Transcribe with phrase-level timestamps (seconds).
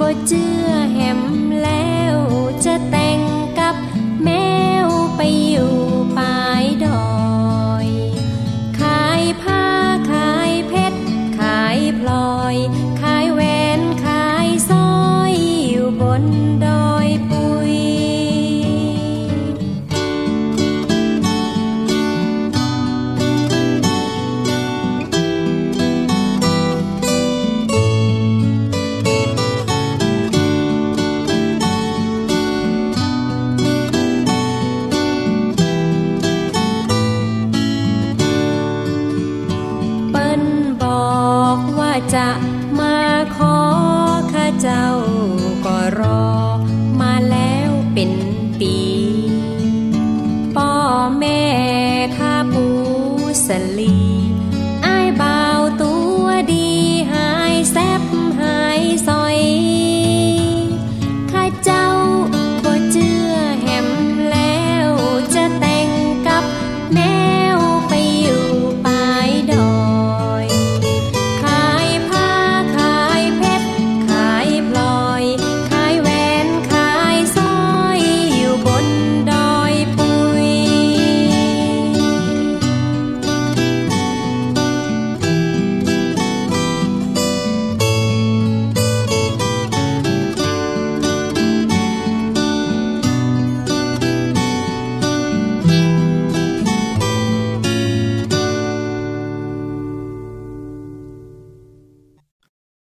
[0.00, 1.20] บ่เจือแหม
[1.62, 2.16] แล้ว
[2.64, 3.20] จะแต่ง
[3.58, 3.74] กับ
[4.22, 4.28] แม
[4.86, 5.79] วไปอยู่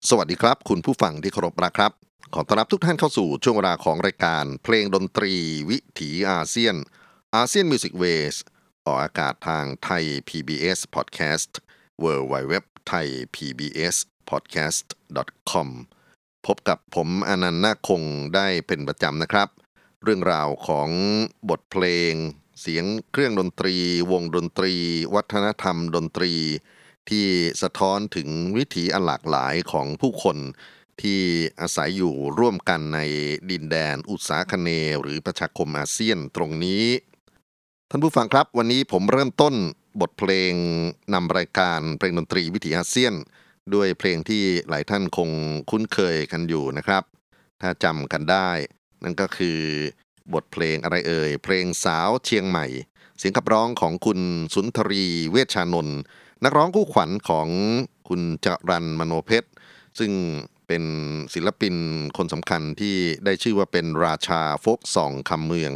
[0.10, 1.92] สวัสดีครับ คุณผู้ฟังที่เคารพนะครับ
[2.34, 5.34] ขอต้อนรับทุกท่านเข้าสู่ช่วงเวลาของรายการ เพลงดนตรี
[5.70, 6.76] วิถีอาเซียน
[7.36, 8.36] ASEAN Music Ways
[8.86, 11.52] ออกอากาศทางไทย PBS Podcast
[12.04, 12.54] w w w
[12.90, 13.96] t h a i PBS
[14.30, 14.88] Podcast
[15.52, 15.70] com
[16.46, 18.02] พบกับผมอานันท์นาคคง
[18.36, 19.50] ได้เป็นประจำนะครับ
[20.04, 20.90] เรื่องราวของ
[21.50, 22.14] บทเพลง
[22.62, 23.76] เสียงเครื่องดนตรี
[24.12, 24.74] วงดนตรี
[25.16, 26.34] วัฒนธรรมดนตรี
[27.10, 27.26] ที่
[27.62, 30.38] สะท้อนถึงวิถีอันหลากหลายของผู้คน
[31.02, 31.22] ที่
[31.62, 33.00] อาศัยอยู่ร่วมกันใน
[33.52, 34.70] ดินแดนอุตสาคเน
[35.02, 36.86] หรือประชาคมอาเซียนตรงนี้
[37.90, 39.56] ท่านผู้ฟังครับวันนี้ผมเริ่มต้น
[40.02, 40.54] บทเพลง
[41.14, 43.14] นำรายการเพลงดนตรีวิถีอาเซียน
[43.74, 45.30] ด้วยเพลงที่หลายท่านคง
[45.70, 47.04] คุ้นเคยกันอยู่นะครับ
[47.62, 48.50] ถ้าจำกันได้
[49.04, 49.60] นั่นก็คือ
[50.34, 52.66] บทเพลงอะไรเอ่ย เพลงสาวเชียงใหม่
[53.18, 54.20] เสียงขับร้องของคุณ
[54.54, 56.00] สุนทรีเวชชานนท์
[56.46, 57.48] นักร้องคู่ขวัญของ
[58.10, 59.50] คุณจรันมโนเพชร
[60.00, 60.12] ซึ่ง
[60.68, 60.84] เป็น
[61.34, 61.76] ศิลปิน
[62.18, 62.96] คนสำคัญที่
[63.26, 65.74] ได้ชื่อว่าเป็นราชาโฟกสองคำเมือง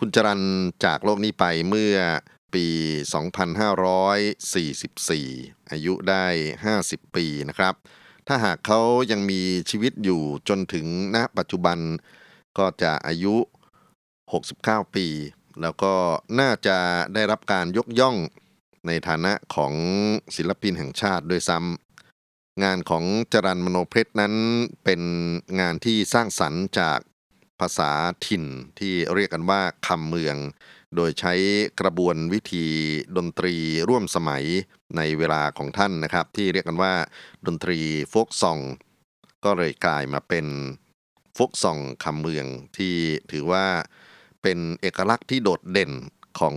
[0.00, 0.42] คุณจรัน
[0.84, 1.96] จากโลกนี้ไปเมื่อ
[2.54, 2.66] ปี
[4.54, 6.26] 2544 อายุได้
[6.72, 7.74] 50 ปีนะครับ
[8.26, 9.40] ถ้าหากเขายังมี
[9.70, 11.78] ชีวิตอยู่จนถึงณปัจจุบัน
[12.58, 13.34] ก็จะอายุ
[14.14, 15.06] 69 ปี
[15.62, 15.94] แล้วก็
[16.40, 16.78] น่าจะ
[17.14, 18.16] ได้รับการยกย่อง
[19.08, 19.74] ฐานะของ
[20.36, 24.34] ศิลปินแห่งชาติด้วยซ้ำงานของจรันมโนเพชรนั้น
[24.84, 25.02] เป็น
[25.60, 26.98] งานที่สร้างสรรค์จาก
[27.60, 27.90] ภาษา
[28.26, 28.44] ถิ่น
[28.78, 30.36] ที่เรียกกันว่าคำเมือง
[30.96, 31.34] โดยใช้
[31.80, 32.66] กระบวนวิธี
[33.16, 33.54] ดนตรี
[33.88, 34.44] ร่วมสมัย
[34.96, 36.94] ในเวลาของท่านนะครับ ที่เรียกกันว่า
[37.46, 37.78] ดนตรี
[38.10, 38.58] โฟกซอง
[39.44, 40.46] ก็เลยกลายมาเป็น
[41.34, 42.46] โฟกซองคำเมือง
[42.76, 42.94] ที่
[43.32, 43.66] ถือว่า
[44.42, 45.92] เป็นเอกลักษณ์ที่โดดเด่น
[46.40, 46.56] ของ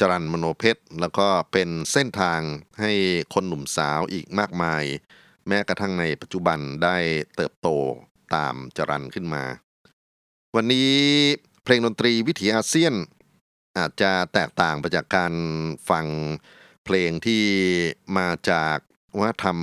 [0.00, 2.40] จรันมโนเพชร แล้วก็เป็นเส้นทาง
[2.80, 2.92] ให้
[3.34, 4.84] คนหนุ่มสาวอีกมากมาย
[5.48, 6.96] แม้กระทั่งในปัจจุบันได้
[7.36, 7.68] เติบโต
[8.34, 9.44] ตามจรันขึ้นมา
[10.56, 10.92] วันนี้
[11.64, 12.94] เพลงดนตรีวิถีอาเซียน
[13.78, 15.34] อาจจะแตกต่างไปจากการ
[15.90, 16.06] ฟัง
[16.84, 17.44] เพลงที่
[18.18, 18.76] มาจาก
[19.18, 19.58] วัฒนธรรม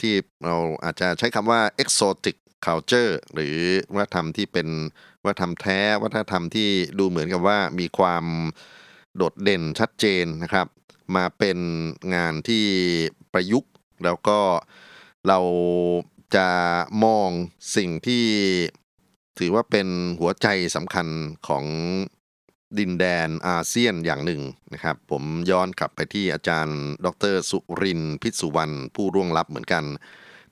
[0.00, 0.14] ที่
[0.46, 2.36] เราอาจจะใช้คำว่า exotic
[2.66, 3.56] culture หรือ
[3.94, 4.68] วัฒนธรรมที่เป็น
[5.24, 8.24] วัฒนธรรมแท้วัฒนธรรมที่ดูเหมือนกับว่ามีความ
[9.16, 10.66] โดดเด่นชัดเจนนะครับ
[11.16, 11.58] มาเป็น
[12.14, 12.64] งานที่
[13.32, 13.72] ประยุกต์
[14.04, 14.38] แล้วก็
[15.26, 15.38] เรา
[16.36, 16.48] จะ
[17.04, 17.30] มอง
[17.76, 18.24] สิ่งที่
[19.38, 19.88] ถือว่าเป็น
[20.20, 21.06] หัวใจสำคัญ
[21.48, 21.64] ของ
[22.78, 24.42] ดินแดนอาเซียนอย่างหนึ่ง
[24.72, 29.84] นะครับ ผมย้อนกลับไปที่อาจารย์ ดร สุรินพิษสุวรรณผู้ร่วงลับเหมือนกัน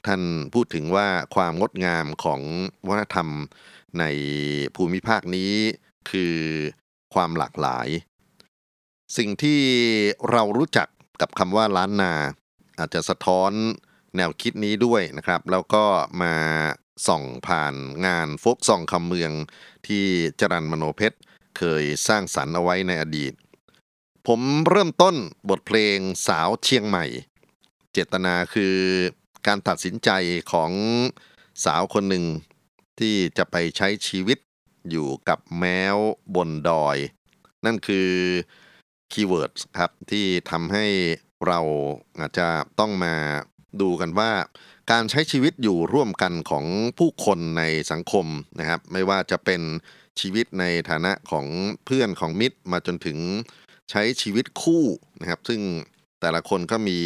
[0.07, 0.23] ท่าน
[0.55, 2.41] พูดถึงว่าความงดงามของ
[2.89, 3.29] วัฒนธรรม
[3.99, 4.05] ใน
[4.77, 5.53] ภูมิภาคนี้
[6.11, 6.37] คือ
[7.15, 7.89] ความหลากหลาย
[9.17, 9.61] สิ่งที่
[10.31, 10.89] เรารู้จัก
[11.21, 12.15] กับคำว่าล้านนา
[12.79, 13.53] อาจจะสะท้อน
[14.17, 15.85] แนวคิดนี้ด้วยนะครับ แล้วก็
[16.23, 16.35] มา
[17.07, 17.75] ส่องผ่าน
[18.07, 19.33] งาน folk song คำเมือง
[19.87, 20.05] ที่
[20.41, 21.19] จรัล มโนเพ็ชร
[21.59, 23.33] เคยสร้างสรรค์เอาไว้ในอดีต
[24.27, 25.17] ผมเริ่มต้น
[25.49, 27.07] บทเพลงสาวเชียงใหม่
[27.93, 28.77] เจตนาคือ
[29.47, 30.11] การตัดสินใจ
[30.53, 30.73] ของ
[31.65, 32.25] สาวคนหนึ่ง
[33.01, 34.39] ที่จะไปใช้ชีวิต
[34.91, 35.64] อยู่กับแม้
[35.95, 35.97] ว
[36.35, 36.97] บนดอย
[37.65, 38.11] นั่นคือ
[39.12, 40.87] keywordครับที่ทำให้
[41.47, 41.61] เรา
[42.21, 42.49] อาจจะ
[42.81, 43.15] ต้องมา
[43.81, 44.33] ดูกันว่า
[44.91, 46.65] การใช้ชีวิตอยู่ร่วมกันของ
[46.99, 48.27] ผู้คนในสังคม
[48.59, 49.62] นะครับ ไม่ว่าจะเป็น
[50.21, 51.47] ชีวิตในฐานะของ
[51.85, 53.19] เพื่อนของมิตรมาจนถึง
[53.91, 54.85] ใช้ชีวิตคู่
[55.21, 55.61] นะครับ ซึ่ง
[56.21, 57.01] แต่ละคนก็มี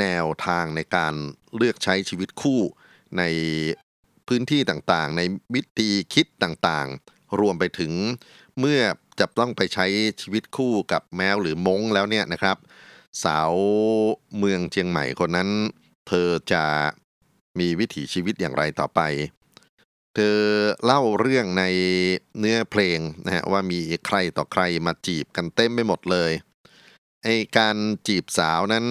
[0.00, 1.14] แนวทางในการ
[1.56, 2.60] เลือกใช้ชีวิตคู่
[3.18, 3.22] ใน
[4.28, 5.22] พื้นที่ต่างๆ ใน
[5.54, 7.92] วิธีคิดต่างๆ รวมไปถึง
[8.60, 8.80] เมื่อ
[9.20, 9.86] จะต้องไปใช้
[10.20, 12.56] ชีวิตคู่กับแมวหรือมงแล้วเนี่ยนะครับ
[13.24, 13.52] สาว
[14.38, 15.48] เมืองเชียงใหม่คนนั้น
[16.08, 16.64] เธอจะ
[17.58, 19.00] มีวิถีชีวิตอย่างไรต่อไป
[20.14, 20.38] เธอ
[20.84, 21.64] เล่าเรื่องใน
[22.38, 26.32] เนื้อเพลงนะฮะว่ามีใครต่อใครมาจีบกันเต็มไปหมดเลย
[27.22, 27.28] ไอ
[27.58, 27.76] การ
[28.06, 28.86] จีบสาวนั้น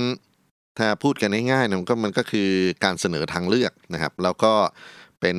[0.78, 2.50] ถ้าพูดกันง่ายๆมันก็มันก็คือ
[2.84, 4.54] การเสนอทางเลือกนะครับ แล้วก็
[5.22, 5.38] เป็น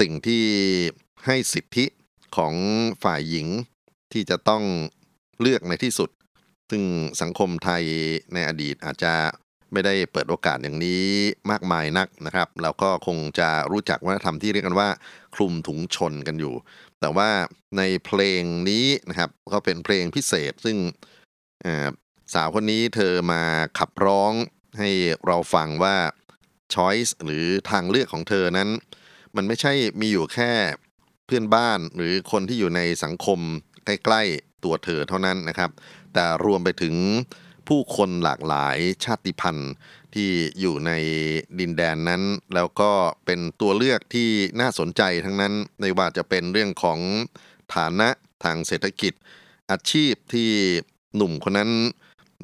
[0.00, 0.44] สิ่งที่
[1.26, 1.84] ให้สิทธิ
[2.36, 2.54] ของ
[3.04, 3.48] ฝ่ายหญิง
[4.12, 4.62] ที่จะต้อง
[5.40, 6.10] เลือกในที่สุด
[6.70, 6.82] ซึ่ง
[7.20, 7.84] สังคมไทย
[8.34, 9.14] ในอดีตอาจจะ
[9.72, 11.04] ไม่ได้เปิดโอกาสอย่างนี้
[11.50, 14.88] มากมายนักนะครับ แล้วก็คงจะรู้จักวัฒนธรรมที่เรียกกันว่า
[15.34, 16.54] คลุมถุงชนกันอยู่
[17.00, 17.30] แต่ว่า
[17.78, 20.76] ในเพลงนี้นะครับ ก็เป็นเพลงพิเศษซึ่ง
[22.34, 23.42] สาวคนนี้เธอมา
[23.78, 24.32] ขับร้อง
[24.78, 24.90] ให้
[25.26, 25.96] เราฟังว่า
[26.74, 28.68] choice หรือทางเลือกของเธอนั้น
[29.36, 30.52] มันไม่ใช่มีอยู่แค่
[31.32, 33.38] พื่อนบ้านหรือคนที่อยู่ในสังคม
[33.84, 35.70] ใกล้ๆตัวเธอเท่านั้นนะครับ
[36.14, 36.94] แต่รวมไปถึง
[37.68, 39.72] ผู้คนหลากหลายชาติพันธุ์
[40.14, 40.30] ที่
[40.60, 40.92] อยู่ใน
[41.58, 42.22] ดินแดนนั้น
[42.54, 42.90] แล้วก็
[43.26, 44.28] เป็นตัวเลือกที่
[44.60, 46.98] น่าสนใจทั้งนั้นในว่าจะเป็นเรื่องของ
[47.74, 48.08] ฐานะ
[48.44, 49.12] ทางเศรษฐกิจ
[49.70, 50.50] อาชีพที่
[51.16, 51.70] หนุ่มคนนั้น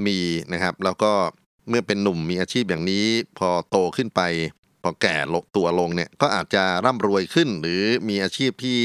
[0.06, 0.18] มี
[0.52, 1.12] นะครับ แล้วก็
[1.68, 3.04] เมื่อเป็นหนุ่มมีอาชีพอย่างนี้
[3.38, 4.20] พอโตขึ้นไป
[4.82, 8.78] พอแก่ลตัวลงเนี่ยก็อาจจะร่ำรวยขึ้น หรือมีอาชีพที่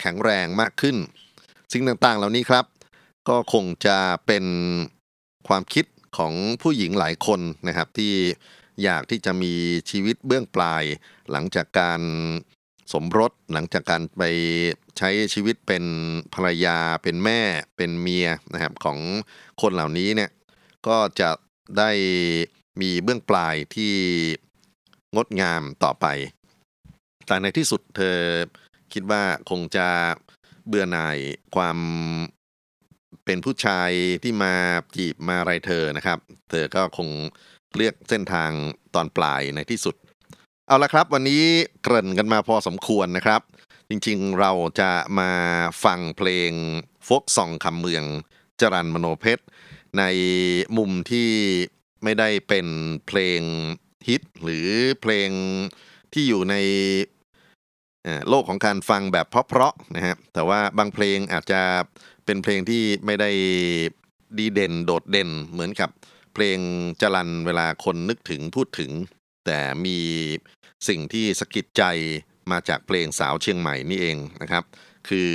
[0.00, 0.96] แข็งแรงมากขึ้น
[1.72, 2.64] สิ่งต่างๆเหล่านี้ครับ
[3.28, 4.44] ก็คงจะเป็น
[5.48, 5.84] ความคิด
[6.16, 8.14] ของผู้หญิงหลายคนนะครับ ที่
[8.82, 9.52] อยากที่จะมี
[9.90, 10.84] ชีวิตเบื้องปลาย
[11.30, 12.00] หลังจากการ
[12.92, 14.22] สมรสหลังจากการไป
[14.98, 15.84] ใช้ชีวิตเป็น
[16.34, 17.40] ภรรยาเป็นแม่
[17.76, 18.98] เป็นเมียนะครับของ
[19.62, 20.30] คนเหล่านี้เนี่ย
[20.86, 21.30] ก็จะ
[21.78, 21.90] ได้
[22.80, 23.94] มีเบื้องปลายที่
[25.14, 26.06] งดงามต่อไป
[27.26, 28.18] แต่ในที่สุดเธอ
[28.92, 29.88] คิดว่าคงจะ
[30.66, 31.18] เบื่อหน่าย
[31.54, 31.78] ความ
[33.24, 33.90] เป็นผู้ชาย
[34.22, 34.54] ที่มา
[34.96, 36.18] จีบมาอะไรเธอนะครับ
[36.50, 37.08] เธอก็คง
[37.74, 38.50] เลือกเส้นทาง
[38.94, 39.94] ตอนปลายในที่สุด
[40.68, 41.42] เอาละครับ วันนี้
[41.82, 43.40] เกริ่นกันมาพอสมควรนะครับ
[43.88, 45.30] จริงๆเราจะมา
[45.84, 46.52] ฟังเพลง
[47.04, 48.04] โฟกซองคำเมือง
[48.60, 49.44] จรันมโนเพชร
[49.98, 50.02] ใน
[50.76, 51.30] มุมที่
[52.02, 52.66] ไม่ได้เป็น
[53.06, 53.40] เพลง
[54.08, 54.68] ฮิตหรือ
[55.02, 55.30] เพลง
[56.12, 56.54] ที่อยู่ใน
[58.28, 61.62] โลกของการฟังแบบเพราะๆนะฮะแต่ว่าบางเพลงอาจจะ
[62.24, 63.30] เป็นเพลงที่ไม่ได้
[64.38, 65.90] ดีเด่นโดดเด่นเหมือนกับ
[66.34, 66.58] เพลง
[67.00, 68.90] จรันเวลาคนนึกถึงพูดถึง
[69.46, 69.98] แต่มี
[70.88, 71.82] สิ่งที่สะกิดใจ
[72.50, 74.64] มาจากเพลงสาวเชียงใหม่นี่เองนะครับ
[75.08, 75.32] คือ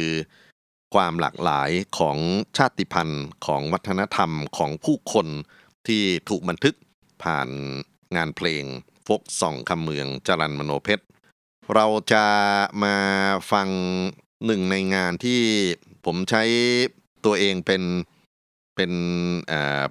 [0.94, 2.18] ความหลากหลายของ
[2.58, 5.28] ชาติพันธุ์ของวัฒนธรรมของผู้คน
[5.88, 6.76] ที่ถูกบันทึก
[7.24, 7.50] ผ่าน
[8.16, 8.64] งานเพลง
[9.08, 11.04] ฟกส่องคำเมืองจรันมโนเพชร
[11.74, 12.26] เราจะ
[12.84, 12.96] มา
[13.52, 13.68] ฟัง
[14.46, 15.42] หนึ่งในงานที่
[16.06, 16.44] ผมใช้
[17.26, 17.84] ตัวเองเป็น
[18.76, 18.92] เป็น
[19.48, 19.84] เอ่อ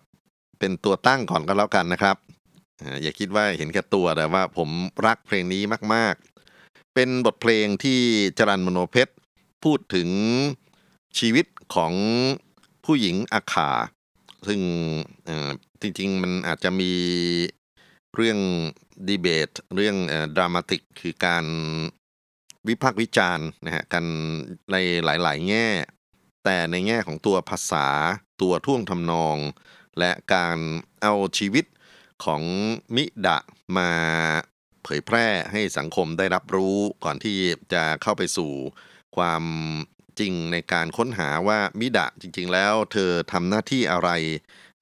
[0.59, 2.17] เป็นตัวตั้งก่อนก็แล้วกันนะครับ
[3.03, 4.69] อย่าคิดว่าเห็นแค่ตัวแต่ว่าผม
[5.07, 5.63] รักเพลงนี้
[5.95, 6.15] มาก
[6.55, 8.01] ๆ เป็นบทเพลงที่
[8.39, 9.13] จรันมโนเพชร
[9.65, 10.09] พูดถึง
[11.19, 11.93] ชีวิตของ
[12.85, 13.71] ผู้หญิงอาขา
[14.47, 14.61] ซึ่ง
[15.81, 16.93] จริง ๆ มันอาจจะมี
[18.19, 18.41] เรื่อง
[19.09, 19.97] ดีเบต เรื่อง
[20.37, 21.45] ดรามาติกคือการ
[22.69, 24.05] วิพากษ์วิจารณ์นะฮะกัน
[24.73, 25.69] ในหลาย ๆ แง่
[26.45, 27.87] แต่ในแง่ของตัวภาษา
[28.43, 29.37] ตัวท่วงทำนอง
[29.99, 30.59] และการ
[31.03, 31.65] เอาชีวิต
[32.25, 32.43] ของ
[32.97, 33.39] มิดะ
[33.77, 33.91] มา
[34.85, 37.39] เผยแพร่ให้สังคมได้รับรู้ก่อนที่
[37.73, 38.53] จะเข้าไปสู่
[39.17, 39.43] ความ
[40.21, 44.11] จริงในการค้นหาว่ามิดะจริง ๆ แล้ว เธอทำหน้าที่อะไร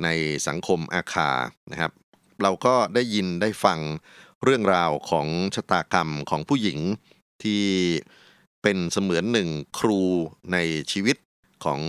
[0.05, 0.09] ใน
[0.49, 1.31] สังคมอาคา
[1.71, 1.93] นะครับ
[2.43, 3.79] เราก็ได้ยินได้ฟัง
[4.45, 6.79] เรื่องราวของชะตากรรมของผู้หญิง
[7.43, 7.65] ที่
[8.63, 10.03] เป็นเสมือนหนึ่งครู
[10.53, 10.59] ใน
[10.93, 11.17] ชีวิต
[11.65, 11.81] ของ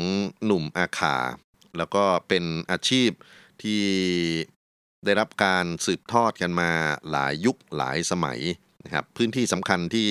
[0.45, 1.17] หนุ่มอาคา
[1.77, 3.09] แล้วก็เป็นอาชีพ
[3.61, 3.83] ที่
[5.05, 6.71] ได้รับการสืบทอดกันมา
[7.11, 8.39] หลายยุคหลายสมัย
[8.83, 10.09] นะครับพื้นที่สำคัญที่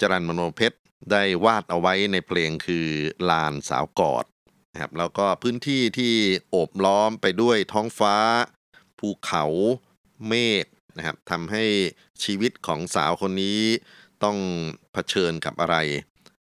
[0.00, 0.78] จรันมโนเพชร
[1.10, 2.86] ได้วาดเอาไว้ในเพลงคือ
[3.30, 4.24] ลานสาวกอด
[4.72, 6.14] นะครับแล้วก็พื้นที่ที่
[6.50, 8.16] โอบล้อมไปด้วยท้องฟ้า
[9.02, 9.44] ภูเขา
[10.28, 10.64] เมฆ
[10.96, 11.64] นะครับทำให้
[12.24, 13.60] ชีวิตของสาวคนนี้
[14.24, 14.36] ต้อง
[14.92, 15.76] เผชิญกับอะไร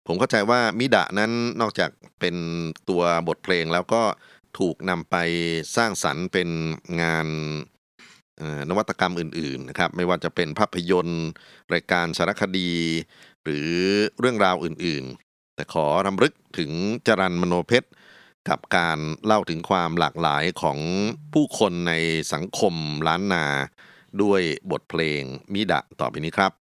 [0.07, 2.35] ผมเข้าใจว่ามิดะนั้นนอกจากเป็น
[2.89, 4.01] ตัวบทเพลงแล้วก็
[4.59, 5.15] ถูกนำไป
[5.75, 6.49] สร้างสรรค์เป็น
[7.01, 7.27] งาน
[8.69, 11.25] นวัตกรรมอื่นๆนะครับไม่ว่าจะเป็นภาพยนตร์
[11.73, 12.71] รายการสารคดี
[13.43, 13.69] หรือ
[14.19, 16.71] เรื่องราวอื่นๆ แต่ขอรำลึกถึง
[17.07, 17.87] จรันมโนเพชร
[18.49, 20.79] กับการเล่าถึงความหลากหลายของ
[21.33, 21.93] ผู้คนใน
[22.33, 22.73] สังคม
[23.07, 23.45] ล้านนา
[24.21, 25.21] ด้วยบทเพลง
[25.53, 26.64] มิดะต่อไปนี้ครับ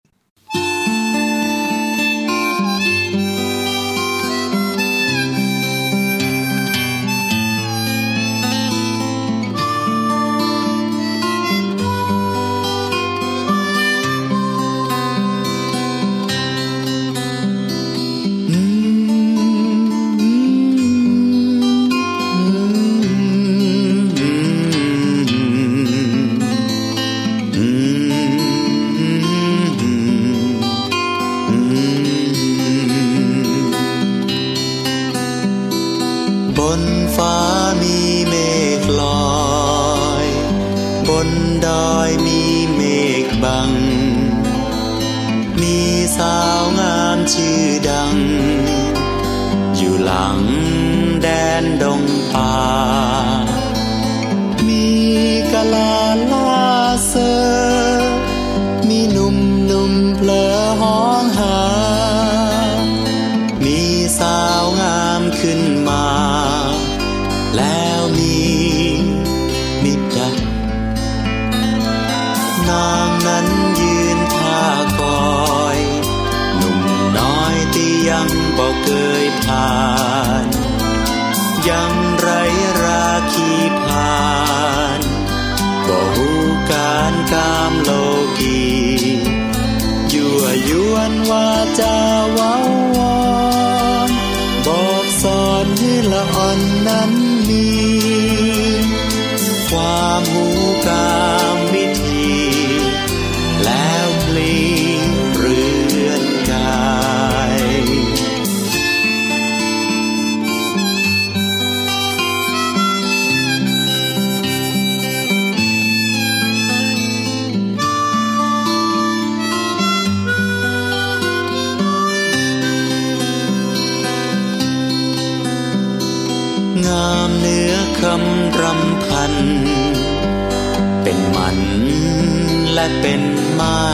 [132.79, 133.87] และเป็นไม้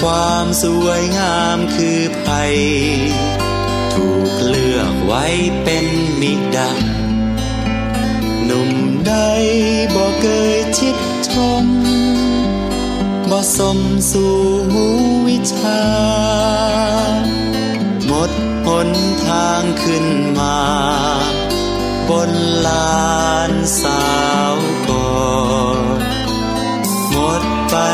[0.00, 2.56] ความสวยงามคือภัย
[3.94, 5.24] ถูกเลือกไว้
[5.64, 5.86] เป็น
[6.20, 6.72] มิดา
[8.44, 8.70] หนุ่ม
[9.06, 9.14] ใด
[9.94, 10.96] บ่เกยชิด
[11.28, 11.30] ช
[11.64, 11.66] ม
[13.30, 13.78] บ่สม
[14.10, 14.36] สู่
[14.72, 14.86] หู
[15.28, 15.82] วิชา
[18.06, 18.30] หมด
[18.66, 18.90] หน
[19.26, 20.06] ทางขึ้น
[20.38, 20.58] มา
[22.08, 22.30] บน
[22.66, 23.02] ลา
[23.50, 24.02] นสา
[24.50, 24.51] ว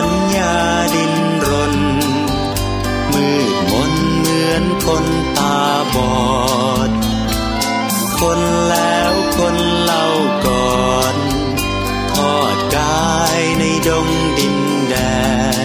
[0.05, 0.57] ญญา
[0.95, 1.15] ดิน
[1.49, 1.75] รน
[3.13, 5.05] มืดมนเหมือนคน
[5.39, 5.59] ตา
[5.95, 6.13] บอ
[6.89, 6.91] ด
[8.21, 10.07] คนแล้วคนเล่า
[10.47, 11.17] ก่อน
[12.13, 14.95] ทอดกายในดงดินแด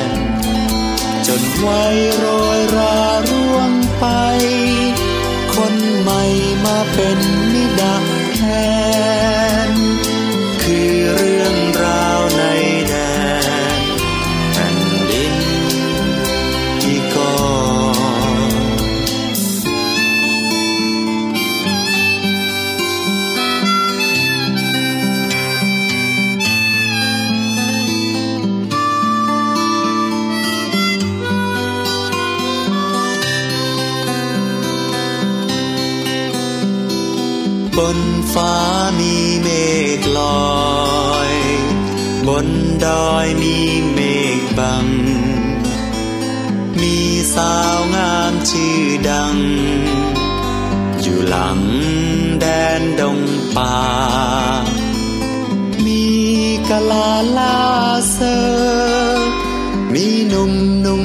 [0.07, 0.09] น
[1.27, 1.83] จนไว้
[2.17, 2.25] โร
[2.59, 2.97] ยรา
[3.29, 4.05] ร่วงไป
[5.55, 6.21] คนใหม่
[6.65, 7.19] มาเป็น
[37.77, 37.99] บน
[38.33, 38.55] ฟ้า
[38.99, 39.47] มีเม
[39.99, 41.33] ฆลอย
[42.27, 42.47] บน
[42.85, 43.57] ดอยมี
[43.93, 43.99] เม
[44.39, 44.85] ฆบัง
[46.81, 46.97] มี
[47.35, 49.37] สาวงามชื่อดัง
[51.01, 51.59] อยู่หลัง
[52.39, 52.45] แด
[52.79, 53.19] นดง
[53.55, 53.77] ป่า
[55.85, 56.05] มี
[56.69, 57.57] กะลาลา
[58.11, 58.41] เซอ
[59.93, 61.02] มีหนุ่มหนุ่ม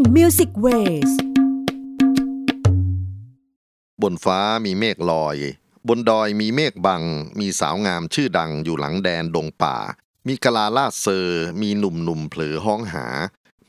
[0.00, 1.10] ASEAN Music Ways
[4.02, 5.36] บนฟ้ามีเมฆลอย
[5.88, 7.02] บนดอยมีเมฆบัง
[7.40, 9.76] มีสาวงามชื่อดังอยู่หลังแดนดงป่า
[10.28, 13.06] มีกะลาลาเซอร์ มีหนุ่มหนุ่มๆเผลอร้องหา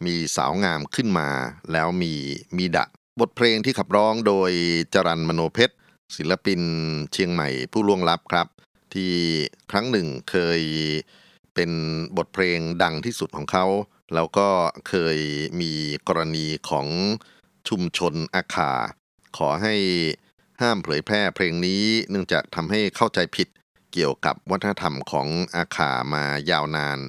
[0.05, 1.29] มีสาวงามขึ้นมา
[1.71, 2.13] แล้วมี
[2.57, 2.85] มีดะ
[3.19, 4.51] บทเพลงที่ขับร้องโดย
[4.93, 5.75] จรัล มโนเพ็ชร
[6.15, 6.61] ศิลปิน
[7.11, 8.47] เชียงใหม่ผู้ล่วงลับครับ
[8.93, 9.11] ที่
[9.71, 10.61] ครั้งหนึ่งเคย
[11.53, 11.71] เป็น
[12.17, 13.65] บทเพลงดังที่สุดของเขา
[14.13, 14.49] แล้วก็
[14.87, 15.17] เคย
[15.61, 15.73] มี
[16.07, 16.87] กรณีของ
[17.69, 18.71] ชุมชนอาคา
[19.37, 19.75] ขอให้
[20.61, 23.47] ห้ามเผยแพร่เพลงนี้เนื่องจากทำให้เข้าใจผิด
[23.93, 26.99] เกี่ยวกับวัฒนธรรมของอาขามายาวนาน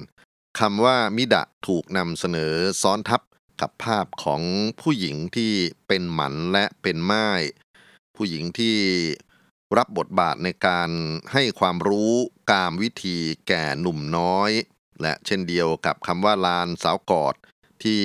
[0.59, 3.21] คำว่ามิดะถูกนำเสนอซ้อนทับ
[3.61, 4.41] กับภาพของ
[4.81, 5.51] ผู้หญิงที่
[5.87, 7.29] เป็นหมันและเป็นไม้
[8.15, 8.77] ผู้หญิงที่
[9.77, 10.89] รับบทบาทในการ
[11.33, 12.13] ให้ความรู้
[12.51, 14.51] กามวิธีแก่หนุ่มน้อย
[15.01, 17.35] และเช่นเดียวกับคำว่าลานสาวกอด
[17.83, 18.01] ที่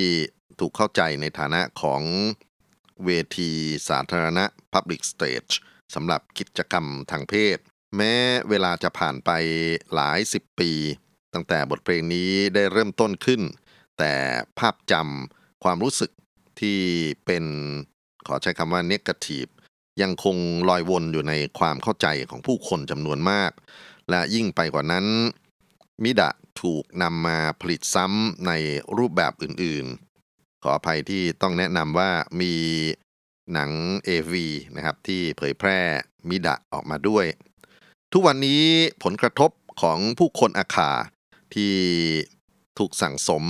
[0.60, 2.02] ถูกเข้าใจในฐานะของ
[3.04, 3.50] เวที
[3.88, 5.52] สาธารณะ Public Stage
[5.94, 7.58] สำหรับกิจกรรมทางเพศ
[7.96, 8.14] แม้
[8.48, 9.30] เวลาจะผ่านไป
[9.94, 10.72] หลายสิบปี
[11.34, 13.42] ตั้งแต่บทเพลงนี้ได้เริ่มต้นขึ้น
[13.98, 14.12] แต่
[14.58, 16.10] ภาพจำความรู้สึก
[16.60, 16.78] ที่
[17.26, 17.44] เป็น
[18.26, 19.50] ขอใช้คำว่า negative
[20.02, 20.36] ยังคง
[20.68, 23.52] ลอยวนอยู่ในความเข้าใจของผู้คนจำนวนมาก
[24.10, 25.06] และยิ่งไปกว่านั้น
[26.02, 26.30] มิดะ
[26.62, 28.52] ถูกนำมาผลิตซ้ำใน
[28.96, 32.54] รูปแบบอื่นๆ ขออภัยที่ต้องแนะนำว่ามี
[33.52, 33.70] หนัง
[34.08, 34.32] AV
[34.76, 35.80] นะครับที่เผยแพร่
[36.28, 37.26] มิดะออกมาด้วย
[38.12, 38.62] ทุกวันนี้
[39.02, 39.50] ผลกระทบ
[39.82, 40.90] ของผู้คนอาคา
[41.54, 41.74] ที่
[42.78, 43.44] ถูกสั่งสม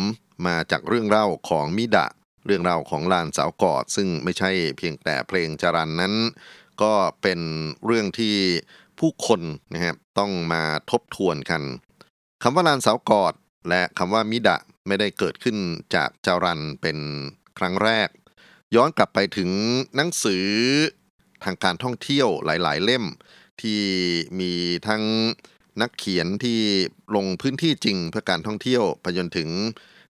[0.47, 2.07] มาจากเรื่องเล่าของมิดะ
[2.47, 6.15] เรื่องราวของลานสาวกอด ซึ่งไม่ใช่เพียงแต่เพลงจรันนั้น
[6.83, 7.41] ก็เป็น
[7.85, 8.37] เรื่องที่
[8.99, 9.41] ผู้คน
[9.73, 11.63] นะครับต้องมาทบทวนกัน
[12.43, 13.35] คำว่าลานเสากอด
[13.69, 15.57] และคำว่ามิดะไม่ได้เกิดขึ้น
[15.95, 16.99] จากจารันเป็น
[17.59, 18.09] ครั้งแรก
[18.75, 19.51] ย้อนกลับไปถึง
[19.97, 20.47] หนังสือ
[21.45, 23.05] ทางการท่องเที่ยวหลาย ๆ เล่ม
[23.63, 23.81] ที่
[24.41, 24.53] มี
[24.89, 25.03] ทั้ง
[25.81, 26.61] นักเขียนที่
[27.17, 29.49] ลงพื้นที่จริงเพื่อการท่องเที่ยวไปจนถึง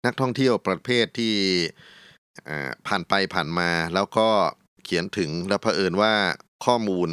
[0.05, 1.35] นักท่องเที่ยวประเภทที่
[2.87, 4.29] ผ่านไปผ่านมาแล้วก็
[4.85, 6.13] เขียนถึงแล้วเผอิญว่า
[6.65, 7.09] ข้อมูล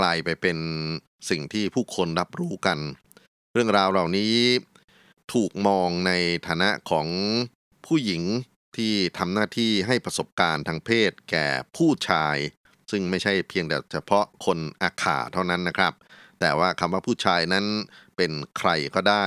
[0.00, 0.58] กลายไปเป็น
[1.30, 2.78] สิ่งที่ผู้คนรับรู้กัน
[3.56, 4.34] เรื่องราวเหล่านี้
[5.32, 6.12] ถูกมองใน
[6.46, 7.06] ฐานะของ
[7.86, 8.22] ผู้หญิง
[8.76, 12.36] ที่ทำหน้าที่ให้ประสบการณ์ทางเพศแก่ผู้ชาย
[12.90, 15.92] ซึ่งไม่ใช่เพียงแต่เฉพาะคนอาขาเท่านั้นนะครับ
[16.40, 17.64] แต่ว่าคำว่าผู้ชายนั้น
[18.16, 19.26] เป็นใครก็ได้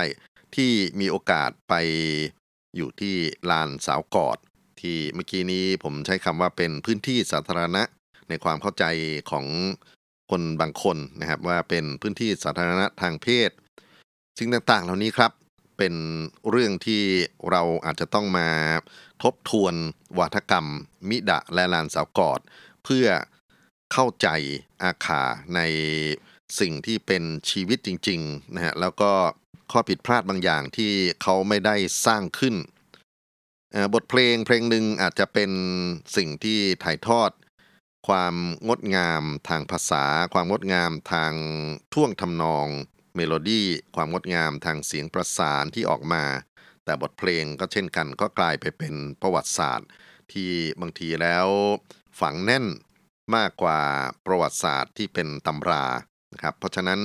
[0.56, 1.74] ที่มีโอกาสไป
[2.76, 3.16] อยู่ที่
[3.50, 4.38] ลานสาวกอด
[4.80, 7.82] ที่เมื่อกี้นี้ผมใช้คำว่าเป็นพื้นที่สาธารณะ
[8.28, 8.84] ในความเข้าใจ
[9.30, 9.46] ของ
[10.30, 13.50] คนบางคนนะครับว่าเป็นพื้นที่สาธารณะทางเพศ
[14.38, 15.32] สิ่งต่างๆ เหล่านี้ครับ
[15.78, 15.94] เป็น
[16.50, 17.02] เรื่องที่
[17.50, 18.48] เราอาจจะต้องมา
[19.22, 19.74] ทบทวน
[20.18, 20.66] วาทกรรม
[21.08, 22.40] มิดะและลานสาวกอด
[22.84, 23.06] เพื่อ
[23.92, 24.28] เข้าใจ
[24.82, 25.22] อาข่า
[25.54, 25.60] ใน
[26.60, 29.12] สิ่งที่เป็นชีวิตจริงๆนะฮะแล้วก็
[29.72, 32.54] ข้อผิดพลาดบางอย่างที่เขาไม่ได้สร้างขึ้น
[33.94, 35.50] บทเพลงเพลงหนึ่งอาจจะเป็น
[36.16, 37.30] สิ่งที่ถ่ายทอด
[38.08, 38.34] ความ
[38.68, 41.32] งดงามทางภาษา ความงดงามทาง
[41.92, 42.66] ท่วงทำนอง
[43.20, 46.24] เมโลดี้ความงดงามทางเสียงประสานที่ออกมา
[46.84, 49.88] แต่บทเพลงก็เช่นกันก็กลายไปเป็นประวัติศาสตร์
[50.32, 50.50] ที่
[50.80, 51.46] บางทีแล้ว
[52.20, 52.66] ฝังแน่น
[53.34, 53.80] มากกว่า
[54.26, 55.84] ประวัติศาสตร์ที่เป็นตำรา
[56.32, 57.00] นะครับเพราะฉะนั้น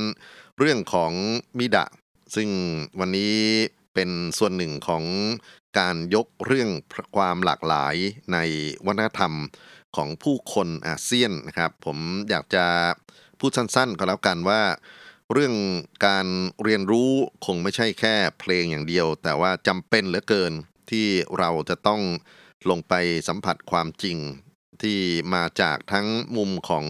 [0.58, 1.12] เรื่องของ
[1.58, 1.86] มิดะ
[2.36, 2.50] ซึ่ง
[3.00, 3.36] วันนี้
[3.94, 5.04] เป็นส่วนหนึ่งของ
[5.80, 6.70] การยกเรื่อง
[7.16, 7.96] ความหลากหลาย
[8.34, 8.38] ใน
[8.86, 9.34] วัฒนธรรม
[9.96, 11.98] ของผู้คนอาเซียนนะครับ ผม
[12.30, 12.66] อยากจะ
[13.40, 14.62] พูดสั้นๆ ก็แล้วกันว่า
[15.32, 15.54] เรื่อง
[16.08, 16.28] การ
[16.64, 17.12] เรียนรู้
[17.46, 20.54] คงไม่ใช่แค่เพลงอย่างเดียว แต่ว่าจำเป็นเหลือเกิน
[20.92, 21.08] ที่
[21.38, 22.02] เราจะต้อง
[22.70, 22.94] ลงไป
[23.28, 24.18] สัมผัสความจริง
[24.82, 25.00] ที่
[25.34, 26.08] มาจากทั้ง
[26.38, 26.86] มุมของ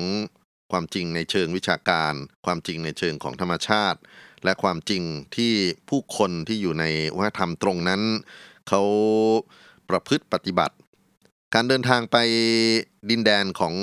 [0.72, 2.14] ความจริงในเชิงวิชาการ
[2.46, 4.00] ความจริงในเชิงของธรรมชาติ
[4.44, 5.04] และความจริง
[5.36, 5.54] ที่
[5.90, 8.02] ผู้คนที่อยู่ในวัฒนธรรมตรงนั้น
[8.68, 8.82] เขา
[9.90, 10.76] ประพฤติปฏิบัติ
[11.54, 12.18] การเดินทางไป
[13.10, 13.76] ดินแดนของ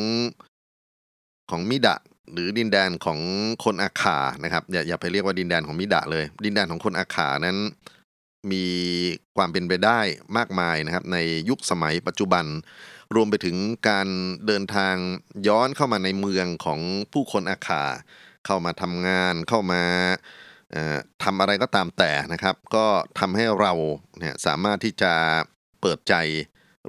[1.50, 1.96] ของมิดะ
[2.32, 3.18] หรือดินแดนของ
[3.64, 7.58] คนอาขานะครับอย่าอย่าไปเรียกว่าดินแดนของมิดะเลย ดินแดนของคนอาขานั้น
[8.52, 8.66] มี
[9.36, 10.00] ความเป็นไปได้
[10.36, 12.44] มากมายนะครับ ในยุคสมัยปัจจุบัน
[13.14, 13.56] รวมไปถึง
[13.88, 14.08] การ
[14.46, 14.94] เดินทาง
[15.48, 16.80] ย้อนเข้ามาในเมืองของ
[17.12, 17.82] ผู้คนอาขา
[18.46, 19.82] เข้ามาทำงานเข้ามา
[21.24, 22.86] ทำอะไรก็ตามแต่นะครับ ก็
[23.20, 23.72] ทำให้เรา
[24.18, 25.12] เนี่ยสามารถที่จะ
[25.80, 26.14] เปิดใจ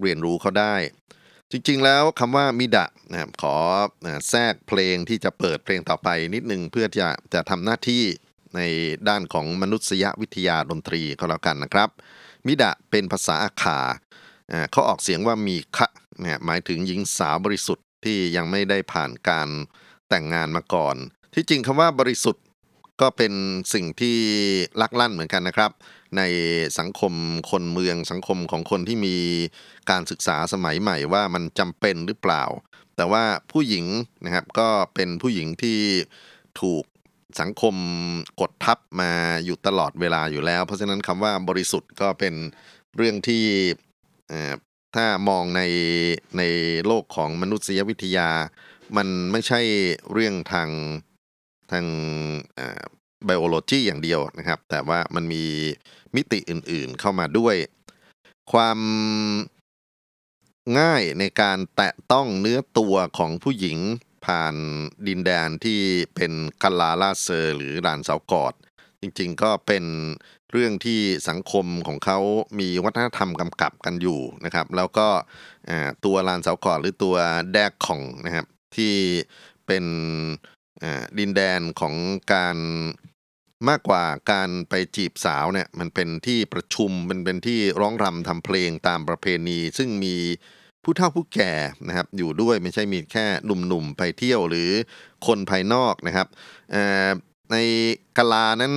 [0.01, 0.75] เรียนรู้เขาได้
[1.51, 3.55] จริงๆแล้วคำว่ามิดะนะครับขอ
[4.29, 8.03] แทรกเพลงที่จะเปิดเพลงต่อไปนิดนึงเพื่อจะจะทำหน้าที่
[8.55, 8.61] ใน
[9.07, 11.89] ด้านของมนุษยวิทยาดนตรีก็แล้วกันนะครับ
[12.47, 13.79] มิดะเป็นภาษาอาขา
[14.71, 15.87] เขาออกเสียงว่ามีคะ
[16.21, 19.49] เนี่ยหมายถึงหญิงสาวบริสุทธิ์ที่ยังไม่ได้ผ่านการ
[20.09, 20.95] แต่งงานมาก่อน
[21.33, 22.43] ที่จริงคำว่าบริสุทธิ์
[23.01, 23.33] ก็เป็น
[23.73, 24.17] สิ่งที่
[24.81, 25.71] ลักลั่นเหมือนกันนะครับ
[26.17, 26.21] ใน
[26.79, 27.13] สังคม
[27.51, 29.17] คนเมืองสังคมของคนที่มี
[29.89, 32.43] การศึกษาสมัยใหม่ว่ามันจำเป็นหรือเปล่า
[32.95, 33.85] แต่ว่าผู้หญิง
[34.25, 35.79] นะครับก็เป็นผู้หญิงที่
[36.61, 36.83] ถูก
[37.41, 37.75] สังคม
[38.41, 39.11] กดทับมา
[39.45, 42.33] อยู่ตลอดเวลาอยู่แล้ว เพราะฉะนั้นคำว่าบริสุทธิ์ก็เป็น
[42.95, 43.43] เรื่องที่
[44.95, 45.61] ถ้ามองใน
[46.37, 46.43] ใน
[46.85, 48.29] โลกของมนุษยวิทยา
[48.97, 49.61] มันไม่ใช่
[50.11, 50.69] เรื่องทาง
[51.71, 51.85] ทาง
[53.25, 55.45] ไบโอโลจีอย่างเดียวนะครับ แต่ว่ามันมี
[56.15, 57.55] มิติอื่นๆเข้ามาด้วย
[58.51, 58.79] ความ
[60.79, 63.77] ง่ายในการแตะต้องเนื้อตัวของผู้หญิง
[64.25, 64.55] ผ่าน
[65.07, 65.81] ดินแดนที่
[66.15, 66.31] เป็น
[66.63, 68.53] กาลาลาเซอร์หรือลานเสากอด
[69.01, 69.85] จริงๆก็เป็น
[70.51, 72.19] เรื่องที่สังคมของเขา
[72.59, 75.07] มีวัฒนธรรมกำกับกันอยู่นะครับ แล้วก็
[76.05, 77.15] ตัวลานเสากอดหรือตัว
[77.53, 78.95] แดกของนะครับที่
[79.67, 79.85] เป็น
[81.19, 81.95] ดินแดนของ
[82.33, 82.57] การ
[83.69, 90.15] มากกว่าการไปจีบสาวเนี่ยมันเป็นที่ประชุมมันเป็นที่ร้องรำทำเพลงตามประเพณี ซึ่งมี
[90.83, 91.53] ผู้เฒ่าผู้แก่
[91.87, 94.69] นะครับอยู่ด้วยไม่ใช่มีแค่หนุ่มๆไปเที่ยวหรือ
[95.27, 96.27] คนภายนอกนะครับ
[97.51, 97.55] ใน
[98.17, 98.73] กาลานั้น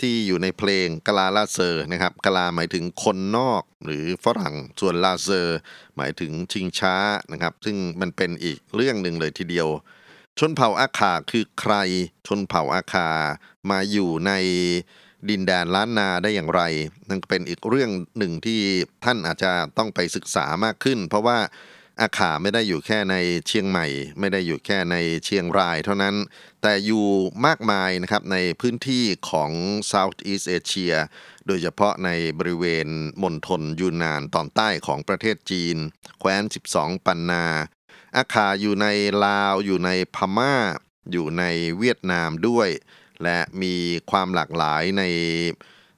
[0.00, 5.58] ที่อยู่ในเพลงกาลาลาเซอร์นะครับกาลาหมายถึงคนนอกหรือฝรั่งส่วนลาเซอร์
[5.96, 6.96] หมายถึงชิงช้า
[7.32, 9.68] นะครับ ซึ่งมันเป็นอีกเรื่องหนึ่งเลยทีเดียว
[10.38, 11.74] ชนเผ่าอาคาคือใคร
[12.26, 13.08] ชนเผ่าอาคา
[13.70, 14.32] มาอยู่ใน
[15.28, 16.62] ดินแดนล้านนาได้อย่างไร
[17.08, 18.60] นั่นเป็นอีกเรื่องหนึ่งที่
[19.04, 21.38] ท่านอาจจะต้องไปศึกษามากขึ้น เพราะว่า
[22.00, 23.86] อาขาไม่ได้อยู่แค่ในเชียงใหม่
[24.18, 26.16] ไม่ได้อยู่แค่ในเชียงรายเท่านั้น
[26.62, 27.06] แต่อยู่
[27.46, 29.50] มากมายนะครับในพื้นที่ของ
[29.90, 30.94] Southeast Asia
[31.46, 32.88] โดยเฉพาะในบริเวณ
[33.22, 35.76] มณฑลยูนนานตอนใต้ของประเทศจีน
[36.18, 36.42] แคว้น
[36.74, 37.44] 12 ปันนา
[38.16, 38.86] อาคาอยู่ใน
[39.24, 40.54] ลาวอยู่ในพม่า
[41.12, 41.44] อยู่ใน
[41.78, 42.68] เวียดนามด้วย
[43.22, 43.74] และมี
[44.10, 45.02] ความหลากหลายใน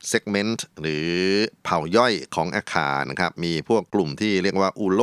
[0.09, 1.09] เซกเมนต์หรือ
[1.65, 5.03] เผ่าย่อยของอาคานะครับ มีพวกกลุ่มที่เรียกว่าอูโล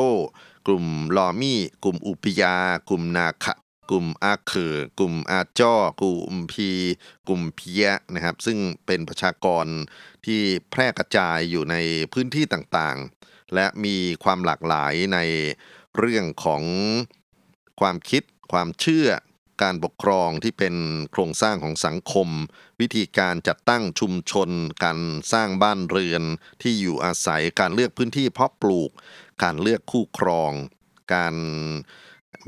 [0.67, 0.85] กลุ่ม
[1.17, 2.55] ลอมี่ กลุ่มอุปยา
[2.89, 3.53] กลุ่มนาคะ
[3.89, 6.69] กลุ่มอาเขอกลุ่มอาจ้อกลุ่มพี
[7.27, 9.65] กลุ่มเพียนะครับ ซึ่งเป็นประชากร
[10.25, 10.41] ที่
[10.71, 11.75] แพร่กระจายอยู่ใน
[12.13, 15.19] พื้นที่ต่างๆ และมีความหลากหลายใน
[15.97, 16.63] เรื่องของ
[17.79, 19.07] ความคิด ความเชื่อ
[19.63, 20.75] การปกครองที่เป็น
[21.11, 22.29] โครงสร้างของสังคม
[22.81, 24.49] วิธีการจัดตั้งชุมชน
[24.83, 24.99] การ
[25.33, 26.23] สร้างบ้านเรือน
[26.61, 28.91] ที่อยู่อาศัยการเลือกพื้นที่เพาะปลูก
[29.43, 30.51] การเลือกคู่ครอง
[31.13, 31.35] การ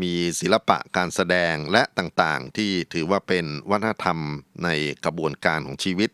[0.02, 4.20] มีศิลปะการแสดงและต่างๆ ที่ถือว่าเป็นวัฒนธรรม
[4.64, 4.70] ใน
[5.06, 6.10] กระบวนการของชีวิต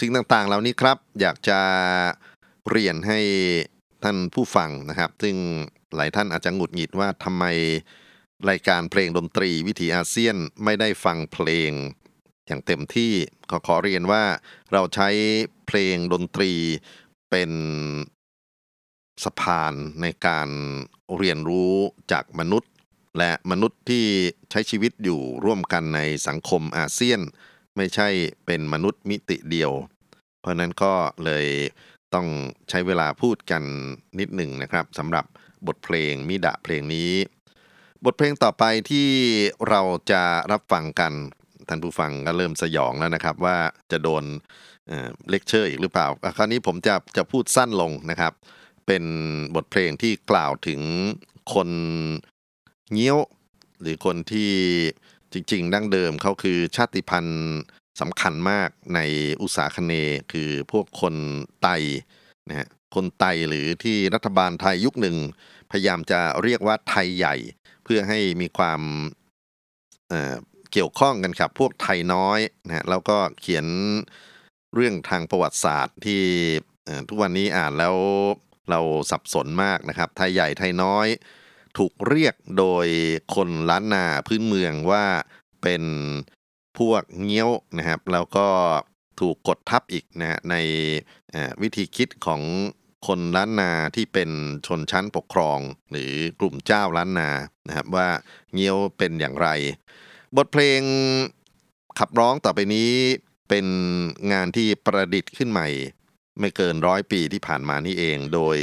[0.00, 1.60] สิ่งต่างๆ เหล่านี้ครับ อยากจะ
[2.70, 3.20] เรียนให้
[4.04, 5.36] ท่านผู้ฟังนะครับ ซึ่ง
[5.94, 7.44] หลายท่านอาจจะหงุดหงิดว่าทำไม
[8.50, 11.70] รายการเพลงดนตรีวิถีอาเซียนไม่ได้ฟังเพลง
[12.46, 13.12] อย่างเต็มที่
[13.50, 14.24] ขอขอเรียนว่า
[14.72, 15.08] เราใช้
[15.66, 16.52] เพลงดนตรี
[17.30, 17.50] เป็น
[19.24, 20.48] สะพานในการ
[21.18, 21.74] เรียนรู้
[22.12, 22.72] จากมนุษย์
[23.18, 24.04] และมนุษย์ที่
[24.50, 27.20] ใช้ชีวิตอยู่ร่วมกันในสังคมอาเซียน
[27.76, 28.08] ไม่ใช่
[28.46, 29.72] เป็นมนุษย์มิติเดียว
[30.40, 30.94] เพราะนั้นก็
[31.24, 31.46] เลย
[32.14, 32.26] ต้อง
[32.68, 33.62] ใช้เวลาพูดกัน
[34.18, 35.24] นิดหนึ่งนะครับสำหรับ
[35.66, 37.12] บทเพลงมิดะเพลงนี้
[38.04, 39.08] บทเพลงต่อไปที่
[39.68, 41.12] เราจะรับฟังกัน
[41.68, 43.56] ท่านผู้ฟังก็เริ่มสยองแล้วนะครับ ว่า
[43.90, 44.24] จะโดน
[45.30, 48.32] เลคเชอร์อีกหรือเปล่า คราวนี้ผมจะจะพูดสั้นลงนะครับ
[48.86, 49.04] เป็น
[49.56, 50.80] บทเพลงที่กล่าวถึง
[51.54, 51.70] คน
[52.92, 53.18] เงี้ยว
[53.80, 54.52] หรือคนที่
[55.32, 57.54] จริง ๆ ดั้งเดิมเขาคือชาติพันธุ์
[58.00, 59.00] สำคัญมากใน
[59.42, 59.92] อุษาคเนย์
[60.32, 61.14] คือพวกคน
[61.62, 61.68] ไต
[62.48, 65.16] นะฮะ คนไตหรือที่รัฐบาลไทยยุคหนึ่ง
[65.70, 67.34] พยายามจะเรียกว่าไทยใหญ่
[67.84, 68.80] เพื่อให้มีความ
[70.08, 73.66] เเกี่ยวข้องกันครับ พวกไทยน้อยนะแล้วก็เขียน
[74.74, 76.22] เรื่องทางประวัติศาสตร์ที่
[77.08, 77.96] ทุกวันนี้อ่านแล้ว
[78.70, 81.06] เราสับสนมากนะครับ ไทยใหญ่ไทยน้อย
[81.78, 82.86] ถูกเรียกโดย
[83.34, 85.04] คนล้านนาพื้นเมืองว่า
[85.62, 85.82] เป็น
[86.78, 88.48] พวกเงี้ยวนะครับ แล้วก็
[89.20, 90.54] ถูกกดทับอีกนะใน
[91.62, 92.42] วิธีคิดของ
[93.06, 94.30] คนล้านนาที่เป็น
[94.66, 95.58] ชนชั้นปกครอง
[95.90, 97.30] หรือกลุ่มเจ้าล้านนา
[97.68, 98.08] นะครับว่า
[98.54, 99.48] เงี้ยวเป็นอย่างไร
[100.36, 100.82] บทเพลง
[101.98, 102.90] ขับร้องต่อไปนี้
[103.48, 103.66] เป็น
[104.32, 105.68] งานที่ประดิษฐ์ขึ้นใหม่
[106.40, 108.58] ไม่เกินร้อยปีที่ผ่านมานี่เอง โดย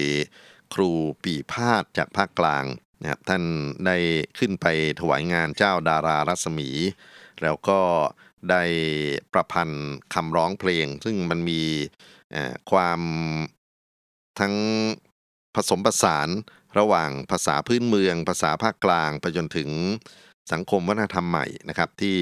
[0.74, 0.90] ครู
[1.24, 2.66] ปีพาดจากภาคกลาง
[3.02, 3.44] นะครับท่าน
[3.86, 3.98] ได้
[4.40, 4.66] ขึ้นไป
[5.00, 6.70] ถวายงานเจ้าดารารัศมี
[7.44, 7.80] แล้วก็
[8.50, 8.64] ได้
[9.34, 11.62] ประพันธ์คำร้องเพลง ซึ่งมันมี
[12.72, 13.00] ความ
[14.40, 14.54] ทั้ง
[15.56, 16.30] ผสมผสาน
[16.80, 19.70] ระหว่างภาษาพื้นเมือง ภาษาภาคกลางไปจนถึง
[20.52, 22.18] สังคมวัฒนธรรมใหม่นะครับ ที่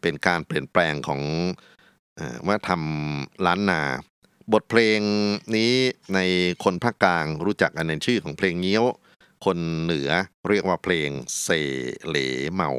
[0.00, 1.20] เป็นการเปลี่ยนแปลงของ
[2.46, 3.82] ว่าทำล้านนา
[4.52, 5.00] บทเพลง
[5.56, 5.72] นี้
[6.14, 6.20] ใน
[6.64, 8.84] คนภาคกลางรู้จักอันในชื่อของเพลงเงี้ยว
[9.44, 10.10] คนเหนือ
[10.48, 11.08] เรียกว่าเพลง
[11.42, 11.48] เซ
[12.06, 12.16] เหล
[12.52, 12.70] เมา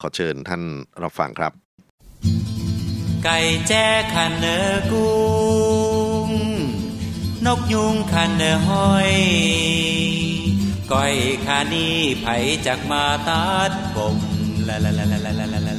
[0.00, 0.62] ขอเชิญท่าน
[1.02, 1.52] รับฟังครับ
[3.24, 4.58] ไก่แจ้คันเนอ
[4.92, 5.16] กุ้
[6.28, 6.30] ง
[7.46, 9.12] นกยุงคันเนอห้อย
[10.92, 12.26] ก้อยคานี่ไผ
[12.66, 14.16] จักมาตัดผม
[14.68, 15.72] ลาลาลาลาลาลาลา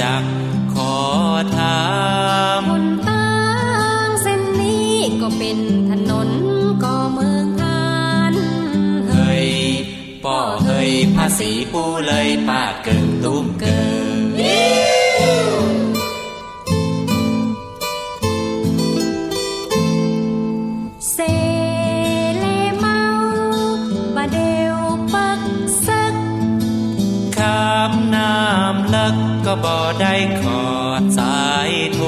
[0.00, 0.24] จัก
[0.74, 0.94] ขอ
[1.56, 1.80] ถา
[2.66, 3.30] มนทา
[4.04, 5.58] งเส้นนี้ก็เป็น
[5.90, 6.30] ถนน
[6.82, 7.92] ก็เมืองทา
[8.32, 8.34] น
[9.10, 9.48] เฮ้ย
[10.24, 13.80] ป่อเฮ้ยภาษีปูเลยปากเกิงตุ้มเกิ
[14.88, 14.91] ง
[29.46, 30.64] ก็บ่ได้ขอ
[31.00, 32.06] ดสายโทร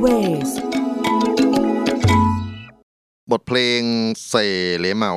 [0.00, 0.50] Music Ways
[3.30, 3.82] บทเพลง
[4.28, 4.34] เซ
[4.78, 5.12] เลเมา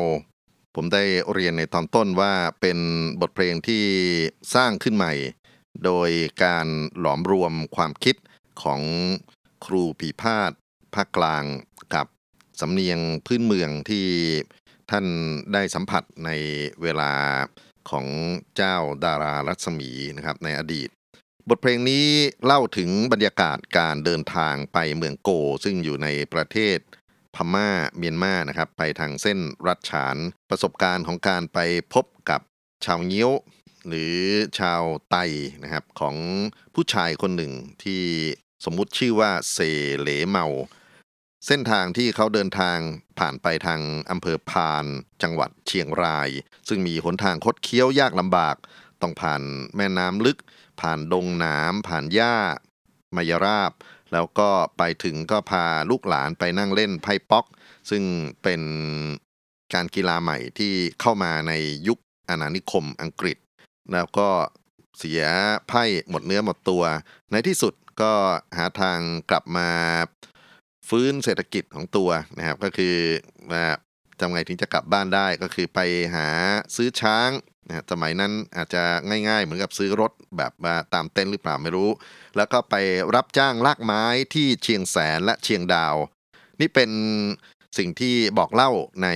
[0.75, 2.79] ผมได้เรียนในตอนต้นว่าเป็น
[3.21, 3.83] บทเพลงที่
[4.55, 5.13] สร้างขึ้นใหม่
[5.85, 6.09] โดย
[6.43, 6.67] การ
[6.99, 8.15] หลอมรวมความคิด
[8.61, 8.81] ของ
[9.65, 10.51] ครูปี่พาทย์
[10.95, 11.43] ภาคกลาง
[11.93, 12.07] กับ
[12.61, 14.07] สำเนียงพื้นเมืองที่
[14.91, 15.05] ท่าน
[15.53, 16.29] ได้สัมผัสใน
[16.81, 17.13] เวลา
[17.89, 18.05] ของ
[18.55, 20.89] เจ้าดารารัศมีนะครับในอดีต
[21.49, 22.06] บทเพลงนี้
[22.45, 25.29] เล่าถึงบรรยากาศการเดินทางไปเมืองโก
[25.63, 26.77] ซึ่งอยู่ในประเทศ
[27.36, 30.15] พม่าเมียนมานะครับ ไปทางเส้นรัดฉาน
[30.49, 31.60] ประสบการณ์ของการไป
[31.93, 32.41] พบกับ
[32.86, 33.32] ชาวเงี้ยว
[33.88, 34.15] หรือ
[34.60, 35.17] ชาวไต
[35.63, 36.15] นะครับของ
[36.73, 37.53] ผู้ชายคนหนึ่ง
[37.84, 38.03] ที่
[38.65, 39.58] สมมุติชื่อว่าเซ
[39.99, 40.45] เหลเมา
[41.47, 42.77] เส้นทางที่เขาเดินทาง
[43.19, 44.86] ผ่านไปทางอำเภอพาน
[45.23, 46.29] จังหวัดเชียงราย
[46.67, 48.56] ซึ่งมีหนทางคดเคี้ยวยากลำบาก
[49.01, 49.41] ต้องผ่าน
[49.75, 50.38] แม่น้ำลึก
[50.79, 52.36] ผ่านดงหนามผ่านหญ้า
[53.15, 53.71] มายราบ
[54.13, 57.45] แล้วก็ไปถึงก็พาลูกหลานไปนั่งเล่นไพ่ป๊อก
[57.89, 58.03] ซึ่ง
[58.43, 58.62] เป็น
[59.73, 61.53] การกีฬาใหม่ที่เข้ามาใน
[61.88, 63.38] ยุคอาณานิคมอังกฤษ
[63.93, 64.29] แล้วก็
[64.97, 65.23] เสีย
[65.67, 66.83] ไพ่หมดเนื้อหมดตัว
[67.31, 68.13] ในที่สุดก็
[68.57, 69.69] หาทางกลับมา
[70.89, 72.95] ฟื้นเศรษฐกิจของตัวนะครับ ก็คือ
[73.51, 73.65] ว่า
[74.19, 75.79] ทำไงถึงจะกลับบ้านได้ก็คือไป
[76.15, 76.27] หา
[76.75, 77.29] ซื้อช้าง
[77.67, 78.84] นะสมัยนั้นอาจจะ
[79.28, 81.89] ง่ายๆ เหมือนกับซื้อรถแบบว่าตามเต้นหรือเปล่าไม่รู้
[82.38, 82.76] แล้วก็ไป
[83.15, 85.95] รับจ้างลากไม้ที่เชียงแสนและเชียงดาว
[86.60, 86.91] นี่เป็น
[87.78, 88.71] สิ่งที่บอกเล่า
[89.04, 89.08] ใน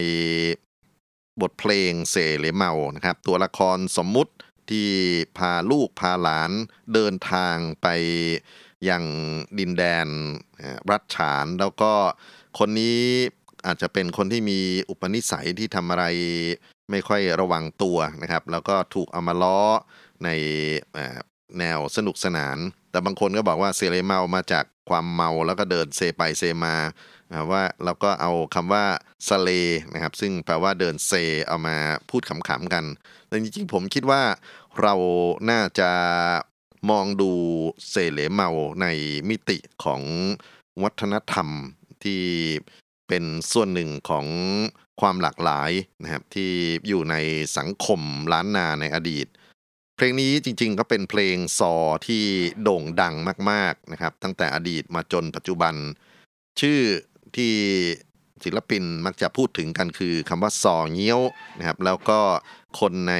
[1.42, 4.34] บทเพลงเสเหลเมานะครับ ตัวละครสมมุติ
[4.70, 4.90] ที่
[5.38, 6.52] พาลูกพาหลาน
[6.94, 7.88] เดินทางไป
[8.90, 9.04] ยัง
[9.60, 10.08] ดินแดน
[10.92, 11.92] รัฐฉาน แล้วก็
[12.60, 13.00] คนนี้
[13.66, 16.06] อาจจะเป็นคนที่มีอุปนิสัยที่ทำอะไร
[16.92, 19.60] ไม่ค่อยระวังตัวนะครับ แล้วก็ถูกเอามาล้อ
[20.24, 20.30] ใน
[21.60, 22.58] แนวสนุกสนาน
[22.92, 26.76] แต่บางคนก็บอกว่าเซเลเมามาจากความเมาแล้วก็เดินเซไปเซมา
[27.32, 28.86] อ่าว่าเราก็เอาคำว่า
[29.28, 29.50] สเล
[29.94, 31.12] นะครับ ซึ่งแปลว่าเดินเซ
[31.48, 31.78] เอามา
[32.10, 32.86] พูดขำๆกัน
[33.28, 34.22] แต่จริงๆผมคิดว่า
[34.82, 34.94] เรา
[35.50, 35.92] น่าจะ
[36.90, 37.32] มองดู
[37.90, 38.50] เซเลเมา
[38.82, 38.88] ใน
[39.30, 40.02] มิติของ
[40.84, 41.50] วัฒนธรรม
[42.04, 42.22] ที่
[43.08, 44.26] เป็นส่วนหนึ่งของ
[45.02, 45.72] ความหลากหลาย
[46.04, 46.52] นะครับที่
[46.88, 47.16] อยู่ใน
[47.58, 48.02] สังคม
[48.34, 49.28] ล้านนาในอดีต
[49.96, 51.74] เพลงนี้จริงๆก็เป็นเพลงซอ
[52.08, 52.24] ที่
[52.64, 53.16] โด่งดัง
[53.52, 55.74] มากๆนะครับ ตั้งแต่อดีตมาจนปัจจุบัน
[56.62, 56.80] ชื่อ
[57.36, 57.54] ที่
[58.44, 61.22] ศิลปินมักจะพูดถึงกันคือคำว่าซอเงี้ยว
[61.60, 62.20] นะครับแล้วก็
[62.80, 63.16] คนใน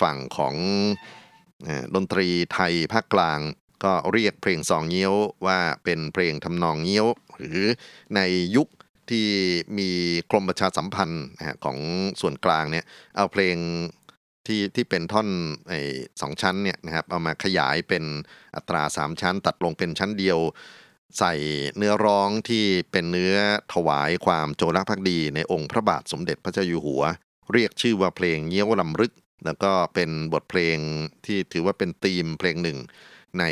[0.00, 0.54] ฝั่งของ
[1.94, 3.40] ดนตรีไทยภาคกลาง
[3.84, 5.14] ก็เรียกเพลงซองเงี้ยว
[5.46, 7.06] ว่าเป็นเพลงทำนองเงี้ยว
[7.36, 7.60] หรือ
[8.14, 8.20] ใน
[8.56, 8.68] ยุค
[9.10, 9.26] ที่
[9.78, 9.90] มี
[10.30, 11.26] กรมประชาสัมพันธ์
[11.64, 11.78] ของ
[12.20, 12.84] ส่วนกลางเนี่ย
[13.16, 13.56] เอาเพลง
[14.46, 15.28] ที่ที่เป็นท่อน
[15.68, 15.80] ไอ้
[16.20, 18.04] สองชั้นเนี่ยนะครับเอามาขยายเป็น
[18.56, 20.38] อัตราสามชั้น ตัดลงเป็นชั้นเดียว
[21.18, 21.34] ใส่
[21.76, 23.34] เนื้อร้องที่เป็นเนื้อ
[23.74, 27.02] ถวายความโจรภักดีในองค์พระบาทสมเด็จพระเจ้าอยู่หัว
[27.52, 29.12] เรียกชื่อว่าเพลงเงี้ยวลำลึก
[29.44, 30.76] แล้วก็เป็นบทเพลง
[31.26, 32.78] ที่ถือว่าเป็นธีมเพลงหนึ่ง
[33.38, 33.44] ใน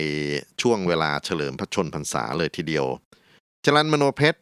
[0.62, 2.87] ช่วงเวลาเฉลิมพระชนพรรษาเลยทีเดียว
[3.64, 4.40] จรันมโนเพชร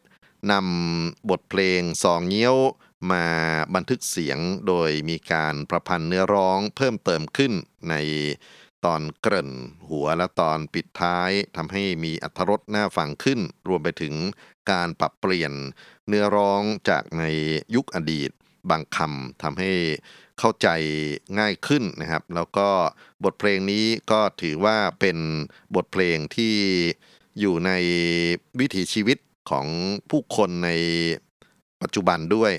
[0.51, 2.57] นำบทเพลงซองเงี้ยว
[3.11, 3.25] มา
[3.75, 7.53] บันทึกเสียงโดยมีการประพันธ์เนื้อร้องเพิ่มเติมขึ้น
[7.89, 7.95] ใน
[8.85, 9.51] ตอนเกริ่น
[9.89, 14.13] หัวและตอนปิดท้ายทำให้มีอัธรสน่าฟังขึ้น รวมไปถึง
[14.71, 15.53] การปรับเปลี่ยน
[16.07, 17.23] เนื้อร้องจากใน
[17.75, 18.29] ยุคอดีต
[18.69, 19.71] บางคำทำให้
[20.39, 20.67] เข้าใจ
[21.39, 22.69] ง่ายขึ้นนะครับ แล้วก็
[23.23, 25.17] บทเพลงนี้ก็ถือว่าเป็น
[25.75, 26.55] บทเพลงที่
[27.39, 27.71] อยู่ใน
[28.59, 29.17] วิถีชีวิต
[29.49, 29.65] ของ
[30.09, 30.69] ผู้คนใน
[31.81, 32.51] ปัจจุบันด้วย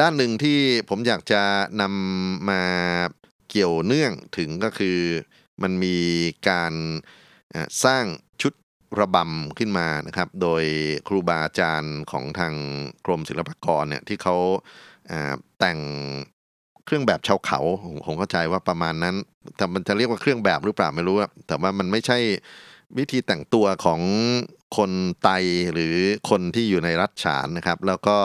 [0.00, 1.42] ด้านหนึ่งที่ผมอยากจะ
[1.80, 2.62] นำมา
[3.50, 4.98] เกี่ยวเนื่องถึงก็คือ
[5.62, 5.96] มันมี
[6.48, 6.72] การ
[7.84, 8.04] สร้าง
[8.42, 8.52] ชุด
[9.00, 10.64] ระบำขึ้นมานะครับ โดย
[11.08, 12.54] ครูบาอาจารย์ของทาง
[13.06, 14.36] กรมศิลปากรเนี่ยที่เขา
[15.58, 15.78] แต่ง
[16.84, 17.60] เครื่องแบบชาวเขา
[18.06, 19.14] ผมเข้าใจว่าประมาณนั้น
[19.56, 22.18] แต่มันจะเรียกว่าเครื่องแบบหรือเปล่าไม่รู้แต่ว่ามันไม่ใช่
[22.98, 24.00] วิธีแต่งตัวของ
[24.76, 24.92] คน
[25.22, 25.28] ไต
[25.72, 25.96] หรือ
[26.30, 28.16] คนที่อยู่ในรัฐฉานนะครับ แล้วก็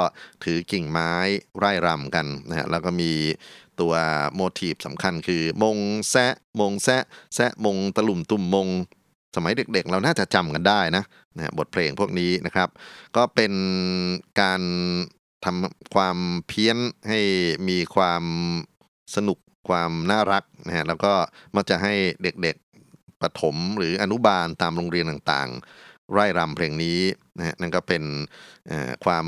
[0.43, 1.11] ถือกิ่งไม้
[1.57, 3.11] ไร่รำกันนะฮะแล้วก็มี
[3.79, 3.93] ตัว
[4.35, 5.77] โมทีฟสำคัญคือมง
[6.09, 7.03] แซะมงแซะ
[7.35, 8.67] แซะมงตะลุ่มตุ่มมง
[9.35, 11.03] สมัยเด็กๆ เราน่าจะจำกันได้นะ
[11.37, 12.69] นะบทเพลงพวกนี้นะครับ
[13.15, 13.53] ก็เป็น
[14.41, 14.61] การ
[15.45, 16.17] ทำความ
[16.47, 16.77] เพี้ยน
[17.09, 17.19] ให้
[17.69, 18.23] มีความ
[19.15, 19.37] สนุก
[19.69, 21.13] ความน่ารักนะฮะแล้วก็
[21.55, 25.59] มักจะให้เด็กๆประถมหรืออนุบาลตามโรงเรียนต่างๆ
[26.13, 26.99] ไร่รำเพลงนี้
[27.37, 28.03] นะฮะนั่นก็เป็น
[29.05, 29.27] ความ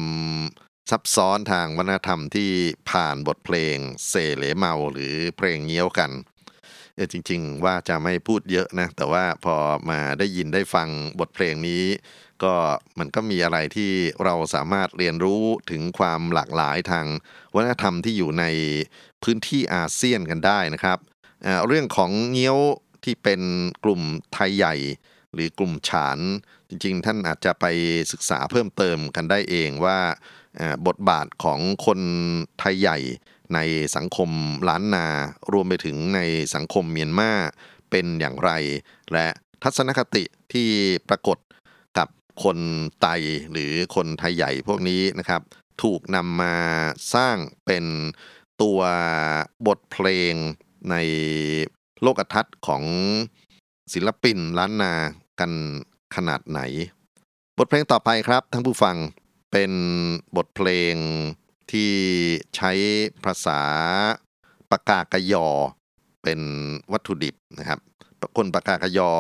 [0.92, 2.52] ซับซ้อนทางวัฒนธรรมที่
[2.92, 3.78] ผ่านบทเพลง
[4.10, 6.12] เซเหลเมาหรือเพลงเงี้ยวกัน
[6.96, 9.56] เออจริง ๆ ว่าจะไม่พูดเยอะนะ แต่ว่าพอ
[9.90, 11.84] มาได้ยินได้ฟังบทเพลงนี้
[12.44, 12.54] ก็
[13.00, 13.92] มันก็มีอะไรที่
[14.24, 17.06] เราสามารถเรียนรู้ถึงความหลากหลายทาง
[17.56, 18.46] วัฒนธรรมที่อยู่ใน
[19.24, 20.98] พื้นที่อาเซียนกันได้นะครับ
[21.44, 22.58] เเรื่องของเงี้ยว
[23.04, 23.42] ที่เป็น
[23.84, 24.02] กลุ่ม
[24.34, 24.76] ไทยใหญ่
[25.34, 26.20] หรือกลุ่มฉาน
[26.70, 27.66] จริงๆ ท่านอาจจะไป
[28.12, 30.00] ศึกษาเพิ่มเติมกันได้เองว่า
[30.88, 32.00] บทบาทของคน
[32.60, 32.98] ไทยใหญ่
[33.54, 33.60] ใน
[33.96, 34.30] สังคม
[34.70, 35.08] ล้านนา
[35.54, 36.20] รวมไปถึงใน
[36.56, 37.32] สังคมเมียนมา
[37.92, 38.52] เป็นอย่างไร
[39.14, 39.28] และ
[39.64, 40.24] ทัศนคติ
[40.54, 40.70] ที่
[41.10, 41.38] ปรากฏ
[41.98, 42.08] กับ
[42.44, 42.58] คน
[43.02, 43.08] ไต
[43.52, 45.42] หรือคนไทยใหญ่พวกนี้นะครับ
[45.84, 46.56] ถูกนำมา
[47.14, 47.86] สร้างเป็น
[48.62, 48.80] ตัว
[49.68, 50.34] บทเพลง
[50.92, 50.96] ใน
[52.02, 52.84] โลกทัศน์ของ
[53.94, 54.94] ศิลปินล้านนา
[55.40, 55.52] กัน
[56.16, 56.60] ขนาดไหน
[57.58, 58.96] บทเพลงต่อไปครับท่านผู้ฟัง
[59.52, 59.72] เป็น
[60.38, 60.96] บทเพลง
[61.72, 61.94] ที่
[62.56, 62.72] ใช้
[63.26, 63.62] ภาษา
[64.72, 65.48] ปากากยอ
[66.24, 66.40] เป็น
[66.92, 67.80] วัตถุดิบนะครับ
[68.38, 69.12] คนปากากยอ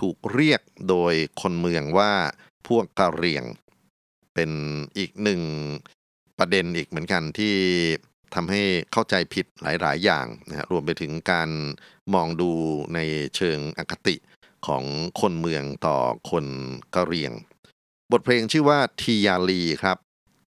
[0.00, 2.12] ถูกเรียกโดยคนเมืองว่า
[2.68, 3.44] พวกกะเหรี่ยง
[4.34, 4.50] เป็น
[4.98, 5.42] อีกหนึ่ง
[6.38, 7.54] ประเด็นอีกเหมือนกันที่
[8.34, 11.50] ทำให้เข้าใจผิดหลาย ๆ อย่างนะฮะรวมไปถึงการ
[12.14, 12.50] มองดู
[12.94, 12.98] ใน
[13.36, 14.16] เชิงอคติ
[14.66, 14.84] ของ
[15.20, 15.96] คนเมืองต่อ
[16.30, 16.46] คน
[16.94, 17.32] กะเหรี่ยง
[18.12, 19.98] บทเพลงชื่อว่าทียาลีครับ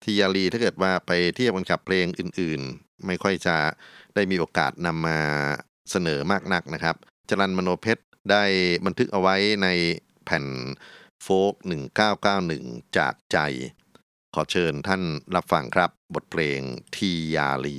[0.04, 3.58] ทียาลีถ้าเกิดว่าไปเทียบกันกับเพลงอื่นๆ ไม่ค่อยจะ
[4.16, 5.20] ได้มีโอกาสนำมา
[5.92, 6.96] เสนอมากนักนะครับ
[7.30, 8.44] จรันมโนเพชรได้
[8.86, 9.68] บันทึกเอาไว้ใน
[10.26, 10.46] แผ่น
[11.24, 11.54] โฟก
[12.26, 13.38] 1991 จากใจ
[14.36, 15.02] ขอเชิญท่าน
[15.36, 16.60] รับฟังครับบทเพลง
[16.96, 17.78] ทียาลี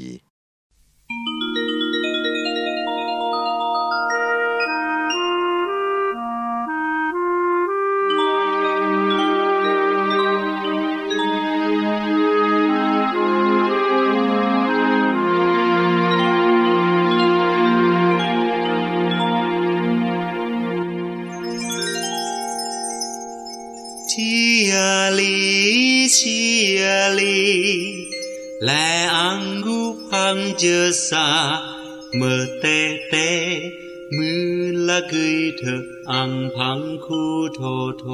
[36.12, 37.22] อังพังคู
[37.54, 37.60] โท
[37.98, 38.04] โท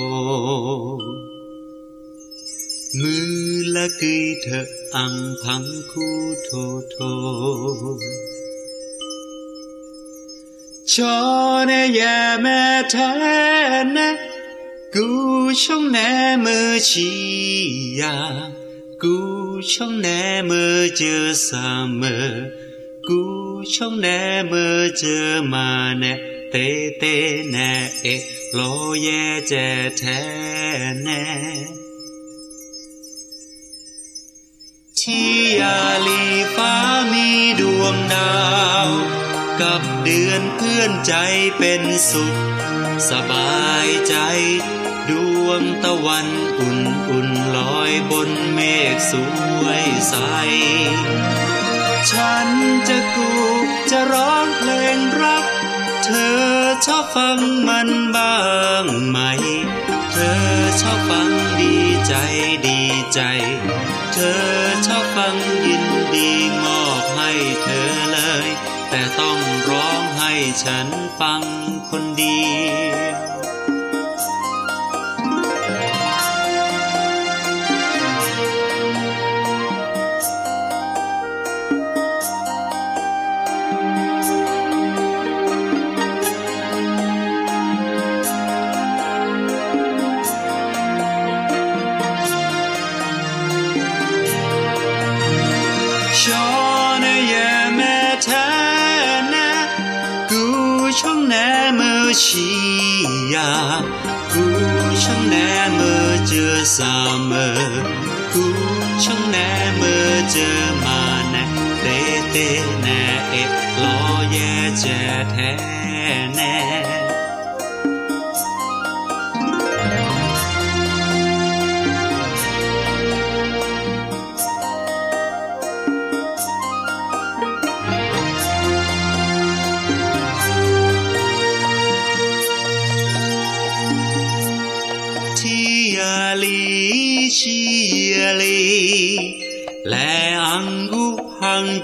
[3.00, 3.32] มือ
[3.74, 4.66] ละกุยเธอ
[4.96, 6.06] อังพังคู
[6.44, 6.50] โท
[6.90, 6.96] โท
[10.86, 14.16] cho nên nhà mẹ thế nè
[14.92, 17.10] cú trong nè mơ chi
[18.00, 18.14] ya
[19.04, 22.50] cú trong nè mơ chưa xa mơ
[23.08, 26.16] cú trong nè mơ chưa mà nè
[26.52, 28.20] tê tê nè ê
[28.52, 30.20] lo ye chè thế
[31.04, 31.24] nè
[35.00, 36.24] ที่อาลี
[36.56, 36.74] ฟ้า
[37.12, 37.28] มี
[37.60, 38.38] ดวงดา
[38.86, 38.88] ว
[39.60, 41.14] กับเดือนเพื่อนใจ
[41.58, 42.36] เป็นสุข
[43.10, 44.14] สบายใจ
[45.10, 45.12] ด
[45.46, 46.26] วงตะวัน
[46.58, 46.78] อุ่น
[47.08, 48.60] อุ่นลอยบนเม
[48.94, 49.12] ฆส
[49.62, 50.14] วยใส
[52.10, 52.48] ฉัน
[52.88, 53.30] จะกู
[53.90, 55.44] จะร้องเพลงรัก
[56.04, 56.42] เธอ
[56.86, 57.38] ชอบฟัง
[57.68, 58.36] มันบ้า
[58.82, 59.18] งไหม
[60.12, 60.42] เธอ
[60.80, 61.30] ชอบฟัง
[61.60, 61.74] ดี
[62.06, 62.14] ใจ
[62.66, 62.80] ดี
[63.14, 63.20] ใจ
[64.12, 64.44] เธอ
[64.86, 65.36] ชอบฟัง
[65.66, 65.84] ยิน
[66.14, 66.30] ดี
[66.64, 67.30] มอบให้
[67.62, 68.48] เธอเลย
[68.90, 69.38] แต่ต้อง
[69.70, 70.32] ร้องให้
[70.64, 70.86] ฉัน
[71.20, 71.42] ฟัง
[71.90, 72.40] คนเดี
[72.90, 73.23] ยว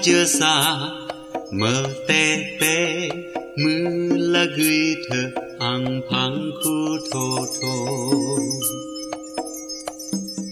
[0.02, 0.78] chưa xa
[1.52, 3.08] mơ tê tê
[3.56, 7.86] mưa là gửi thơ ăn phăng khu thô thô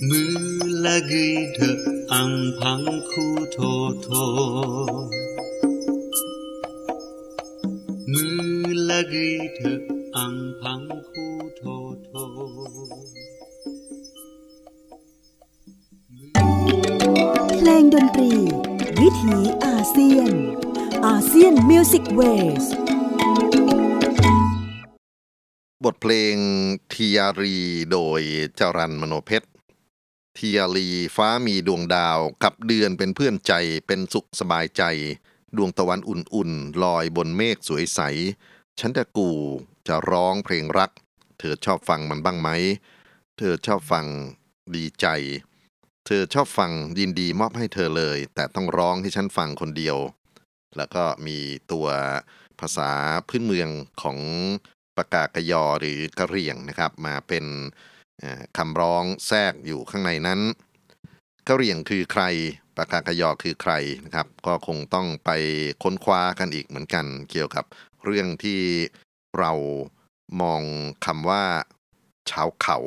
[0.02, 1.76] mưa là gửi thơ
[2.08, 4.46] ăn phăng khu thô thô
[8.06, 9.70] mưa là gửi thơ
[10.12, 12.26] ăn phăng khu thô thô
[17.58, 18.67] เพลงดนตรี
[19.18, 20.32] ถีอาเซียน
[21.06, 22.64] ASEAN Music Ways
[25.84, 26.36] บทเพลง
[26.92, 27.56] ทียารี
[27.92, 28.20] โดย
[28.58, 29.48] จรัล มโนเพ็ชร
[30.36, 33.52] ทียารีฟ้ามีดวงดาวกับเดือนเป็นเพื่อนใจ
[33.86, 34.82] เป็นสุขสบายใจ
[35.56, 38.00] ดวงตะวันอุ่นๆ ลอยบนเมฆสวยใส
[38.80, 39.30] ฉันจะกู่
[39.88, 40.90] จะร้องเพลงรัก
[41.38, 42.48] เธอชอบฟังมันบ้างไหม
[43.36, 44.06] เธอชอบฟัง
[44.74, 45.06] ดีใจ
[46.10, 49.98] เธอชอบฟังยินดีมอบให้เธอเลย แต่ต้องร้องให้ฉันฟังคนเดียว
[50.76, 51.38] แล้วก็มี
[51.72, 51.86] ตัว
[52.60, 52.90] ภาษา
[53.28, 53.68] พื้นเมือง
[54.02, 54.18] ของ
[54.96, 57.44] ปากากยอหรือกะเหรี่ยงนะครับ มาเป็น
[58.58, 60.40] คำร้องแทรกอยู่ข้างในนั้น
[61.48, 62.22] กะเหรี่ยงคือใคร
[62.76, 63.72] ปากากยอคือใคร
[64.04, 65.30] นะครับ ก็คงต้องไป
[65.82, 67.64] ค้นคว้ากันอีกเหมือนกัน เกี่ยวกับ
[68.04, 68.60] เรื่องที่
[69.38, 69.52] เรา
[70.40, 70.62] มอง
[71.06, 71.44] คำว่า
[72.30, 72.78] ชาวเขา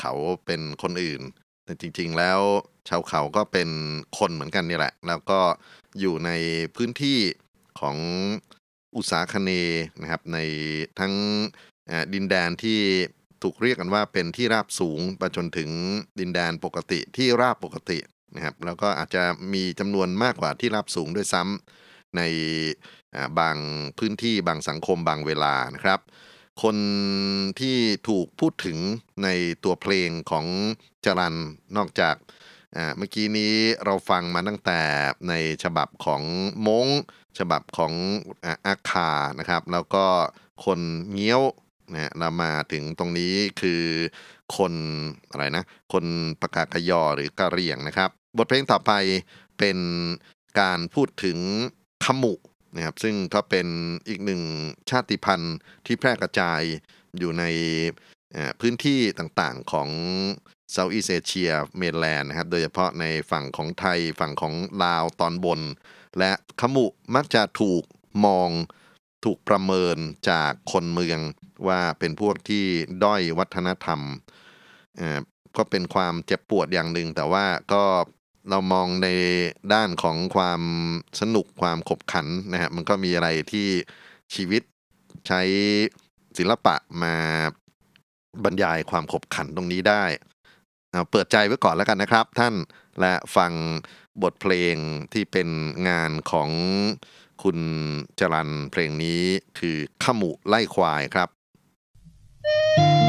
[0.00, 0.12] เขา
[0.46, 1.22] เป็นคนอื่น
[1.64, 2.40] แต่จริง ๆ แล้ว
[2.88, 3.68] ชาวเขาก็เป็น
[4.18, 5.40] คนเหมือนกันนี่แหละ แล้วก็
[6.00, 6.30] อยู่ใน
[6.76, 7.18] พื้นที่
[7.80, 7.96] ของ
[8.96, 9.50] อุตสาคเน
[10.00, 10.38] นะครับ ใน
[10.98, 11.14] ทั้ง
[12.14, 12.80] ดินแดนที่
[13.42, 15.70] ถูกเรียกกันว่าเป็นที่ราบสูงไปจนถึง
[16.20, 17.98] ดินแดนปกติที่ราบปกติ
[18.34, 19.22] นะครับแล้วก็อาจจะ
[19.54, 22.20] มีจำนวนมากกว่าที่ราบสูงด้วยซ้ำใน
[23.38, 23.56] บาง
[23.98, 26.00] พื้นที่บางสังคมบางเวลานะครับ
[26.62, 26.76] คน
[27.60, 27.76] ที่
[28.08, 28.78] ถูกพูดถึง
[29.22, 29.28] ใน
[29.64, 30.46] ตัวเพลงของ
[31.04, 31.36] จรัน
[31.76, 32.16] นอกจาก
[32.96, 34.80] เมื่อกี้นี้เราฟังมาตั้งแต่
[35.28, 35.34] ใน
[35.64, 36.22] ฉบับของ
[36.66, 36.88] มง
[37.38, 37.92] ฉบับของ
[38.66, 40.06] อาคานะครับ แล้วก็
[40.64, 40.80] คน
[41.12, 41.42] เงี้ยว
[41.92, 43.82] นะเรามาถึงตรงนี้คือ
[44.56, 44.72] คน
[45.30, 46.04] อะไรนะ คน
[46.40, 48.92] ปากากยอหรือกะเรียงนะครับ บทเพลงต่อไป
[49.58, 49.78] เป็น
[50.60, 51.38] การพูดถึง
[52.04, 52.34] ขมุ
[52.74, 53.66] นะครับซึ่งก็เป็น
[54.08, 54.42] อีกหนึ่ง
[54.90, 55.56] ชาติพันธุ์
[55.86, 56.60] ที่แพร่กระจาย
[57.18, 57.44] อยู่ใน
[58.60, 59.88] พื้นที่ต่างๆของ
[60.72, 65.60] เซาท์อีสเอเชียเมนแลนด์นะครับ โดยเฉพาะในฝั่งของไทยฝั่งของลาวตอนบน
[66.18, 67.82] และขมุมักจะถูก
[68.24, 68.50] มอง
[69.24, 69.96] ถูกประเมิน
[70.30, 71.20] จากคนเมือง
[71.68, 72.64] ว่าเป็นพวกที่
[73.04, 74.00] ด้อยวัฒนธรรม
[75.56, 77.84] ก็เป็นความเจ็บปวดอย่างหนึ่งแต่ว่าก็
[78.50, 79.08] เรามองใน
[79.72, 80.62] ด้านของความ
[81.20, 83.68] สนุกความขบขันนะฮะมันก็มีอะไรที่
[84.34, 84.62] ชีวิต
[85.28, 85.42] ใช้
[86.38, 87.14] ศิลปะมา
[88.44, 90.04] บรรยายความขบขันตรงนี้ได้
[90.90, 92.54] เอาเปิดใจไว้ก่อนแล้วกันนะครับ ท่าน
[93.00, 93.52] และฟัง
[94.22, 94.76] บทเพลง
[95.12, 95.48] ที่เป็น
[95.88, 96.50] งานของ
[97.42, 97.58] คุณ
[98.18, 99.22] จรันเพลงนี้
[99.58, 101.28] คือขมุไล่ควายครับ
[103.02, 103.03] ข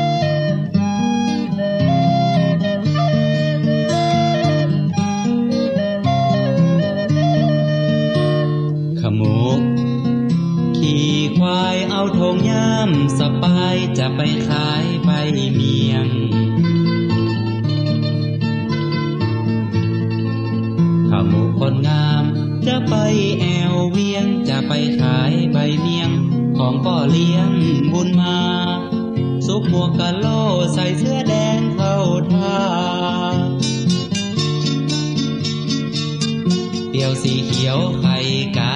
[10.86, 15.10] ขี่ควายเอาธงย่ำสบายจะไปขายใบ
[15.56, 16.08] เมียง
[21.10, 22.24] ขมุกคนงาม
[22.68, 22.96] จะไป
[23.40, 26.10] แอวเวียงจะไปขายใบเมียง
[26.58, 27.52] ของพ่อเลี้ยง
[27.92, 28.40] บุญมา
[29.48, 30.28] ซุกหมวกกะโล
[30.74, 31.98] ใส่เสื้อแดงเข้า
[32.34, 32.60] ท่า
[36.90, 38.18] เตียวสีเขียวไข่
[38.58, 38.76] กา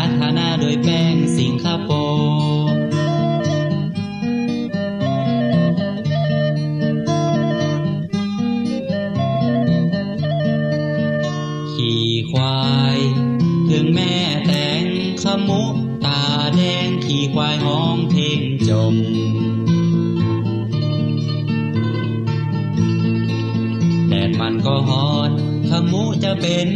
[26.39, 26.67] มุจะเป็น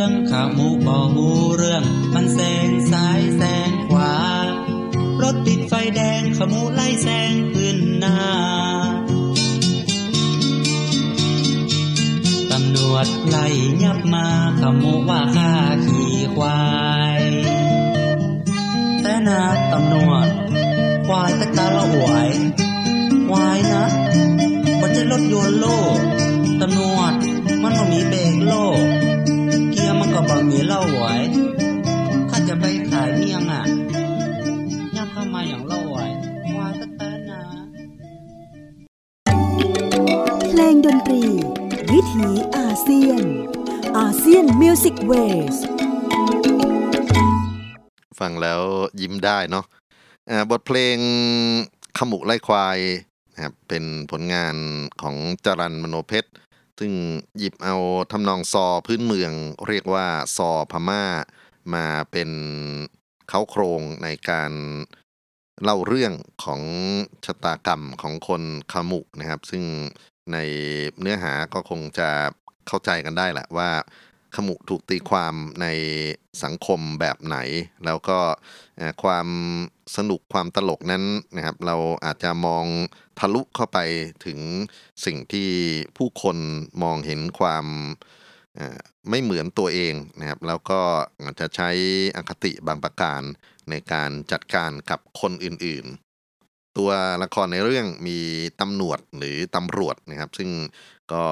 [0.00, 1.26] องขามูบ่หู
[1.56, 1.82] เรื่อง
[2.14, 4.14] มันแซงซ้ายแซงขวา
[5.22, 8.18] รถติดไฟแดงขมูไล่แซงขึ้นหน้า
[12.52, 13.46] ตำรวจไล่
[13.82, 14.28] ยับมา
[14.60, 15.52] ขมูว่าข้า
[15.86, 16.60] ขี่ควา
[17.20, 17.22] ย
[19.02, 19.40] แต่นา
[19.72, 20.28] ตำรวจ
[21.06, 22.28] ควายตะตาละหวย
[23.28, 23.84] ควายนะ
[24.80, 25.66] มันจะรถยนต์โล
[25.96, 25.98] ก
[26.60, 27.12] ตำรวจ
[27.62, 28.85] มันบ่มีเบรกโลก
[44.28, 45.12] ซียนมิวสิกเว
[45.54, 45.56] ส
[48.20, 48.62] ฟังแล้ว
[49.00, 49.64] ยิ้มได้เนาะ
[50.30, 50.98] อ่าบทเพลง
[51.98, 52.78] ขมุไล่ควาย
[53.34, 54.56] นะครับเป็นผลงาน
[55.02, 56.30] ของจรันมโนเพชร
[56.78, 56.92] ซึ่ง
[57.38, 57.76] หยิบเอา
[58.12, 59.32] ทำนองซอพื้นเมือง
[59.68, 60.06] เรียกว่า
[60.36, 61.04] ซอพม่า
[61.74, 62.30] มาเป็น
[63.28, 64.52] เขาโครงในการ
[65.62, 66.12] เล่าเรื่อง
[66.44, 66.62] ของ
[67.24, 69.64] ชะตากรรมของคนขมุนะครับ ซึ่ง
[70.32, 70.36] ใน
[71.00, 72.10] เนื้อหาก็คงจะ
[72.68, 73.70] เข้าใจกันได้แหละว่า
[74.36, 75.66] ขมุถูกตีความใน
[76.42, 77.36] สังคมแบบไหน
[77.84, 78.18] แล้วก็
[79.02, 79.28] ความ
[79.96, 81.04] สนุกความตลกนั้น
[81.36, 82.66] นะครับเราอาจจะมอง
[83.18, 83.78] ทะลุเข้าไป
[84.26, 84.38] ถึง
[85.04, 85.50] สิ่งที่
[85.96, 86.36] ผู้คน
[86.82, 87.66] มองเห็นความ
[89.10, 90.80] ไม่เหมือนตัวเองนะครับแล้วก็
[91.22, 91.70] อาจจะใช้
[92.16, 93.22] อคติบางประการ
[93.70, 96.90] ในการจัดการกับคนอื่นๆ ตัว
[97.22, 98.18] ละครในเรื่องมี
[98.60, 100.50] ตำรวจหรือตำรวจนะครับ ซึ่ง
[101.12, 101.24] ก็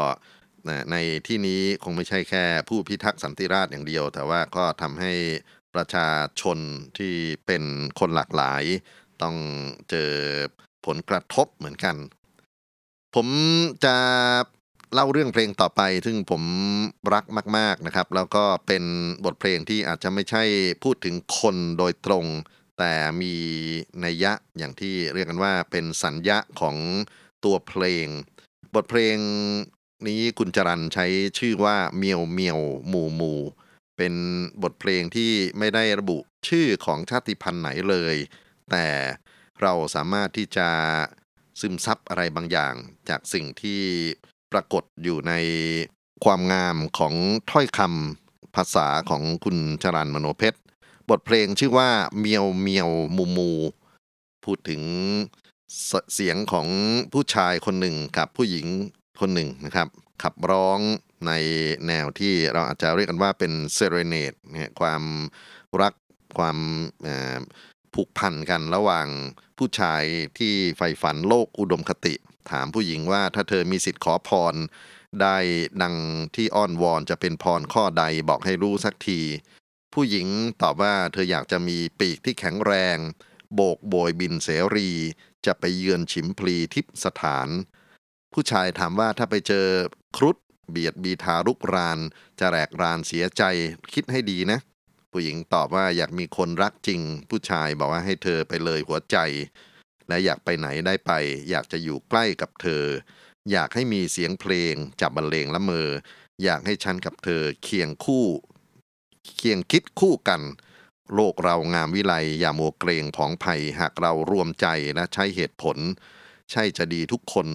[0.69, 0.97] นะใน
[1.27, 5.13] ที่นี้คงไม่ใช่แค่ผู้พิทักษ์สันติราษฎร์อย่างเดียว แต่ว่าก็ทำให้
[5.75, 6.09] ประชา
[6.41, 6.59] ชน
[6.99, 7.15] ที่
[7.47, 7.63] เป็น
[8.01, 8.65] คนหลากหลาย
[9.23, 9.37] ต้อง
[9.91, 10.11] เจอ
[10.87, 11.97] ผลกระทบเหมือนกัน
[13.15, 13.29] ผม
[13.85, 13.97] จะ
[14.95, 16.43] เล่าเรื่องเพลงต่อไป ซึ่งผม
[17.15, 17.25] รัก
[17.57, 18.85] มาก ๆนะครับ แล้วก็เป็น
[19.25, 20.43] บทเพลงที่อาจจะไม่ใช่
[20.83, 22.27] พูดถึงคนโดยตรง
[22.79, 22.93] แต่
[23.23, 23.35] มี
[24.05, 26.77] นัยยะอย่างที่เรียกกันว่าเป็นสัญญะของ
[27.45, 28.07] ตัวเพลง
[28.75, 29.17] บทเพลง
[30.09, 31.07] นี้คุณจรันใช้
[31.39, 33.33] ชื่อว่าเมียวเมียวหมูหมู
[33.97, 34.15] เป็น
[34.63, 38.17] บทเพลงที่ไม่ได้ระบุชื่อของชาติพันธุ์ไหนเลย
[38.71, 38.87] แต่
[39.63, 40.69] เราสามารถที่จะ
[41.61, 42.75] ซึมซับอะไรบางอย่าง
[43.09, 43.83] จากสิ่งที่
[44.53, 45.33] ปรากฏอยู่ใน
[46.25, 47.15] ความงามของ
[47.51, 50.59] ถ้อยคำภาษาของคุณจรันมโนเพชร
[51.11, 53.51] บทเพลงชื่อว่าเมียวเมียวมูมู
[54.45, 54.83] พูดถึง
[55.87, 56.67] เสเสียงของ
[57.13, 58.67] ผู้ชายคนหนึ่งกับผู้หญิง
[59.21, 59.89] คนหนึ่งนะครับ
[60.23, 60.79] ขับร้อง
[61.27, 61.33] ใน
[61.87, 65.03] แนวที่เราอาจจะเรียกกันว่าเป็นเซเรเนตเนี่ยความ
[65.83, 65.95] รัก
[66.39, 66.59] ความ
[67.95, 69.09] ผูกพันกันระหว่าง
[69.59, 70.03] ผู้ชาย
[70.39, 72.15] ที่ใฝ่ฝันโลกอุดมคติ
[72.51, 74.55] ถามผู้หญิงว่าถ้าเธอมีสิทธิ์ขอพร
[75.23, 75.39] ได้
[75.83, 75.97] ดัง
[76.37, 79.21] ที่อ้อนวอนจะเป็นพรข้อใดบอกให้รู้สักที
[79.95, 80.27] ผู้หญิง
[80.63, 82.97] ตอบว่าเธออยากจะมีปีกที่แข็งแรง
[83.55, 84.91] โบกโบยบินเสรี
[85.47, 87.49] จะไปเยือนฉิมพลีทิพสถาน
[88.35, 89.67] ผู้ชายถามว่าถ้าไปเจอ
[90.17, 90.37] ครุฑ
[90.71, 91.99] เบียดบีทารุกราน
[92.41, 93.43] จะแหลกรานเสียใจ
[93.93, 94.59] คิดให้ดีนะ
[95.13, 99.17] ผู้หญิงตอบว่าอยากมีคนรักจริง ผู้ชายบอกว่าให้เธอไปเลยหัวใจ
[100.09, 101.13] และอยากไปไหนได้ไป
[101.51, 102.85] อยากจะอยู่ใกล้กับเธอ
[103.53, 105.89] อยากให้มีเสียงเพลง จับบรรเลงละเมอ
[106.45, 108.27] อยากให้ฉันกับเธอเคียงคู่
[109.37, 110.43] เคียงคิดคู่กัน
[111.15, 115.77] โลกเรางามวิไลอย่ามัวเกรงผองภัยหากเรารวมใจและใช้เหตุผล
[116.51, 117.49] ใช่จะดีทุกคน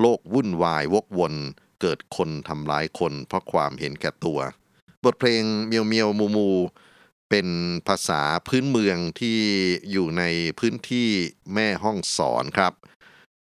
[0.00, 1.34] โลกวุ่นวายวกวน
[1.80, 4.38] เกิดคนทำร้ายคน เพราะความเห็นแก่ตัว
[5.04, 6.50] บทเพลงเมียวเมียวมูมู
[7.30, 7.48] เป็น
[7.88, 9.38] ภาษาพื้นเมืองที่
[9.90, 10.24] อยู่ใน
[10.60, 11.08] พื้นที่
[11.54, 12.72] แม่ห้องสอนครับ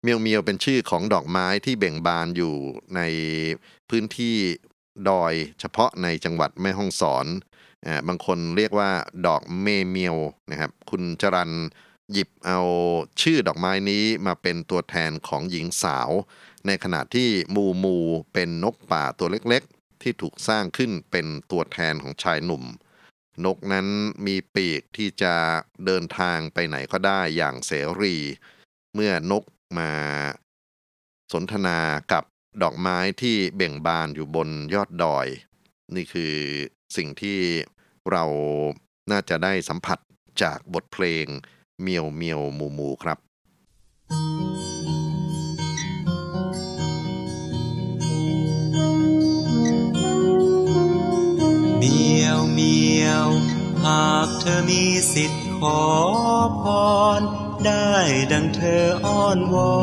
[0.03, 2.55] เมียวเมียวเป็นชื่อของดอกไม้ที่เบ่งบานอยู่
[2.95, 3.01] ใน
[3.89, 4.35] พื้นที่
[5.09, 7.25] ดอยเฉพาะในจังหวัดแม่ห้องสอน
[7.85, 8.89] อบางคนเรียกว่า
[9.27, 10.17] ดอกเมเมียว
[10.51, 11.51] นะครับ คุณจรัน
[12.13, 12.59] หยิบเอา
[13.21, 16.09] ชื่อดอกไม้นี้มาเป็นตัวแทนของหญิงสาว
[16.65, 17.97] ในขณะที่มูมู
[18.33, 22.63] เป็นนกป่าตัวเล็กๆ ที่ถูกสร้างขึ้นเป็นตัวแทนของชายหนุ่ม
[23.45, 23.87] นกนั้น
[24.25, 25.35] มีปีกที่จะ
[25.85, 28.15] เดินทางไปไหนก็ได้อย่างเสรี
[28.93, 29.43] เมื่อนก
[29.77, 29.91] มา
[31.33, 31.79] สนทนา
[32.11, 32.23] กับ
[32.63, 35.27] ดอกไม้ที่เบ่งบานอยู่บนยอดดอย
[35.95, 36.35] นี่คือ
[36.97, 37.39] สิ่งที่
[38.11, 38.23] เรา
[39.11, 39.99] น่าจะได้สัมผัส
[40.41, 41.25] จากบทเพลง
[41.81, 43.19] เมียวเมียวมูมูครับ
[51.77, 53.27] เมียวเมียว
[53.85, 55.81] หากเธอมีสิทธิ์ขอ
[56.61, 56.63] พ
[57.19, 57.21] ร
[57.65, 57.93] ได้
[58.31, 59.73] ดังเธออ้อนวอ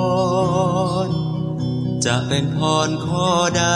[1.09, 1.11] น
[2.05, 3.29] จะเป็นพรข้อ
[3.59, 3.67] ใด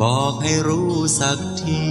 [0.00, 1.82] บอกให้รู้สักที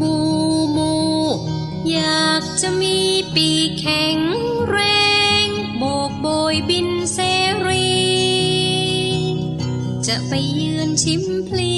[0.00, 0.14] มู
[0.76, 0.92] มู
[1.92, 2.96] อยากจะมี
[3.34, 4.18] ปีกแข็ง
[4.68, 4.78] แร
[5.44, 5.46] ง
[5.78, 7.18] โบกโบยบินเส
[7.66, 7.90] รี
[10.06, 11.76] จะไปยืนชิมพลี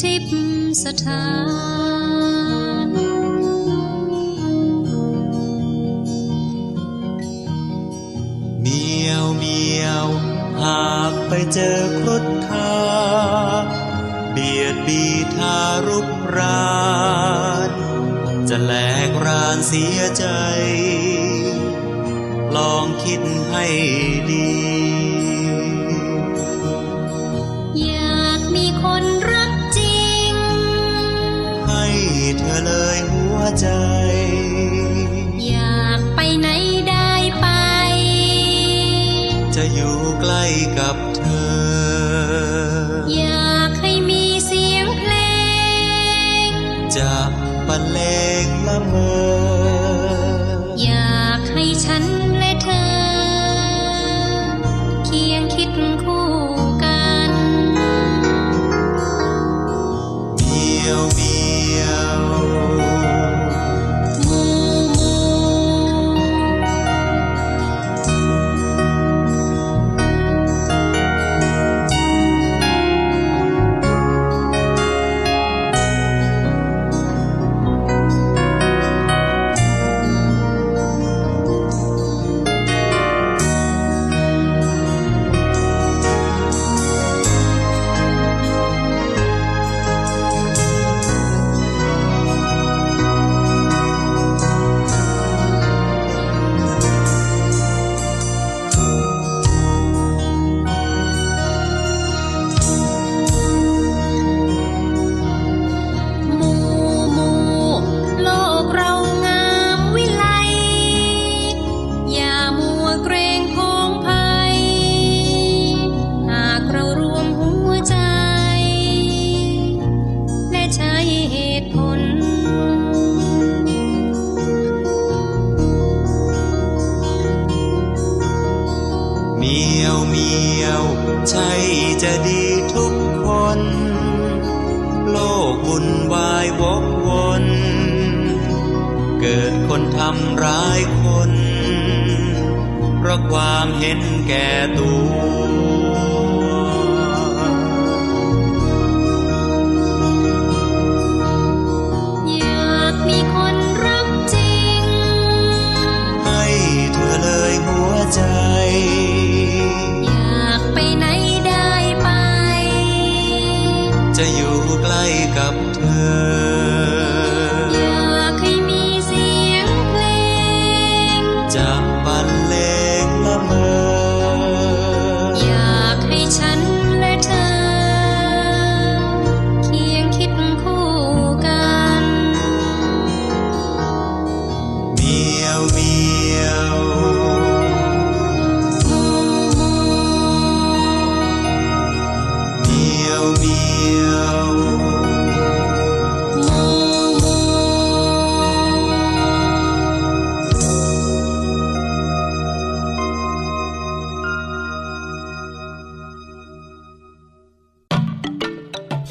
[0.00, 0.28] ทิพ
[0.84, 1.26] สถา
[2.86, 2.88] น
[8.60, 10.06] เมียวเมียว
[10.60, 12.61] หากไปเจอครุฑทา
[19.76, 20.26] สียใจ
[22.56, 23.66] ลองคิดให้
[24.30, 24.52] ดี
[27.82, 30.32] อยากมีคนรักจริง
[31.66, 31.86] ให้
[32.38, 33.66] เธอเลยหัวใจ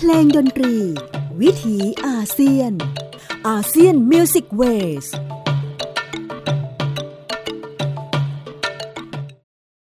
[0.03, 0.75] เพลงดนตรี
[1.41, 2.73] วิถีอาเซียน
[3.47, 5.05] ASEAN Music Ways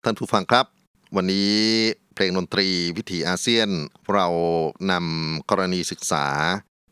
[0.03, 0.65] ท่านผู้ฟังครับ
[1.15, 1.55] วันนี้
[2.15, 3.69] เพลงดนตรีวิถีอาเซียน
[4.13, 4.27] เรา
[4.91, 6.25] นำกรณีศึกษา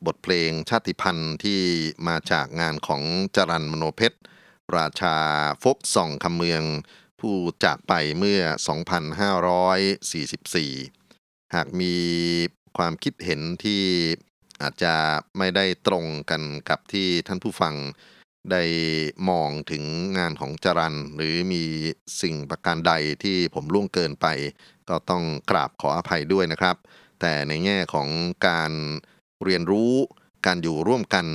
[0.05, 1.61] บทเพลงชาติพันธุ์ที่
[2.07, 3.03] มาจากงานของ
[3.35, 4.19] จรัล มโนเพ็ชร
[4.75, 5.17] ราชา
[5.63, 6.63] folk song คำเมือง
[7.19, 8.41] ผู้จากไปเมื่อ
[10.99, 11.95] 2544 หากมี
[12.79, 13.83] ความคิดเห็นที่
[14.61, 14.95] อาจจะ
[15.37, 17.75] ไม่ได้ตรงกันกับที่ท่านผู้ฟัง
[18.51, 18.63] ได้
[19.29, 19.83] มองถึง
[20.17, 21.63] งานของจรันหรือมี
[22.21, 24.27] สิ่งประการใดที่ผมล่วงเกินไป
[24.89, 26.75] ก็ต้องกราบขออภัยด้วยนะครับ
[27.21, 28.09] แต่ในแง่ของ
[28.47, 28.71] การ
[29.43, 29.93] เรียนรู้
[30.45, 31.25] การอยู่ร่วมกัน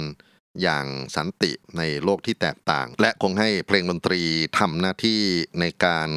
[0.63, 0.87] อย่าง
[1.17, 4.23] สันติในโลกที่แตกต่าง และคงให้เพลงดนตรี
[4.59, 5.21] ทำหน้าที่
[5.61, 6.11] ในการ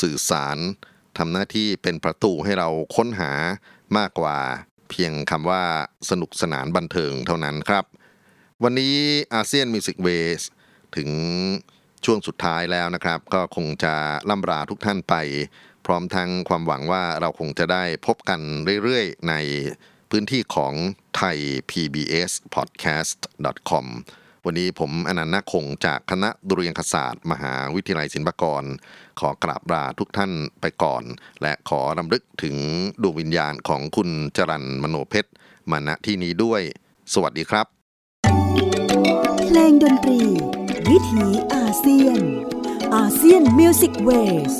[0.00, 0.58] สื่อสาร
[1.18, 3.32] ทำหน้าที่เป็นประตูให้เราค้นหา
[3.98, 4.36] มากกว่า
[4.90, 5.62] เพียงคำว่า
[6.10, 7.84] สนุกสนานบันเทิงเท่านั้นครับ
[8.62, 8.96] วันนี้
[9.34, 10.08] อาเซียนมิวสิกเว
[10.40, 10.42] ส
[10.96, 11.10] ถึง
[12.04, 13.94] ช่วงสุดท้ายแล้วนะครับ ก็คงจะ
[14.30, 15.14] ล่ำลาทุกท่านไป
[15.86, 18.40] พร้อมทั้งความหวังว่าเราคงจะได้พบกัน
[18.82, 19.34] เรื่อยๆ ใน
[20.10, 20.74] พื้นที่ของ
[21.16, 21.38] ไทย
[21.70, 23.18] PBS Podcast
[23.70, 23.86] com
[24.46, 28.64] วันนี้ผมอนันต์นาคงจากคณะดุเรียางคศาสตร์ มหาวิทยาลัยศิลปากร
[29.20, 31.02] ขอกราบลาทุกท่านไปก่อน
[31.42, 32.56] และขอรำลึกถึง
[33.02, 35.30] ดวงวิญญาณของคุณจรันมโนเพชร
[35.70, 36.60] มาณที่นี้ด้วย
[37.12, 37.66] สวัสดีครับ
[39.46, 40.20] เพลงดนตรี
[40.90, 42.20] วิถีอาเซียน
[42.94, 44.10] อาเซียนมิวสิกเว
[44.52, 44.54] ส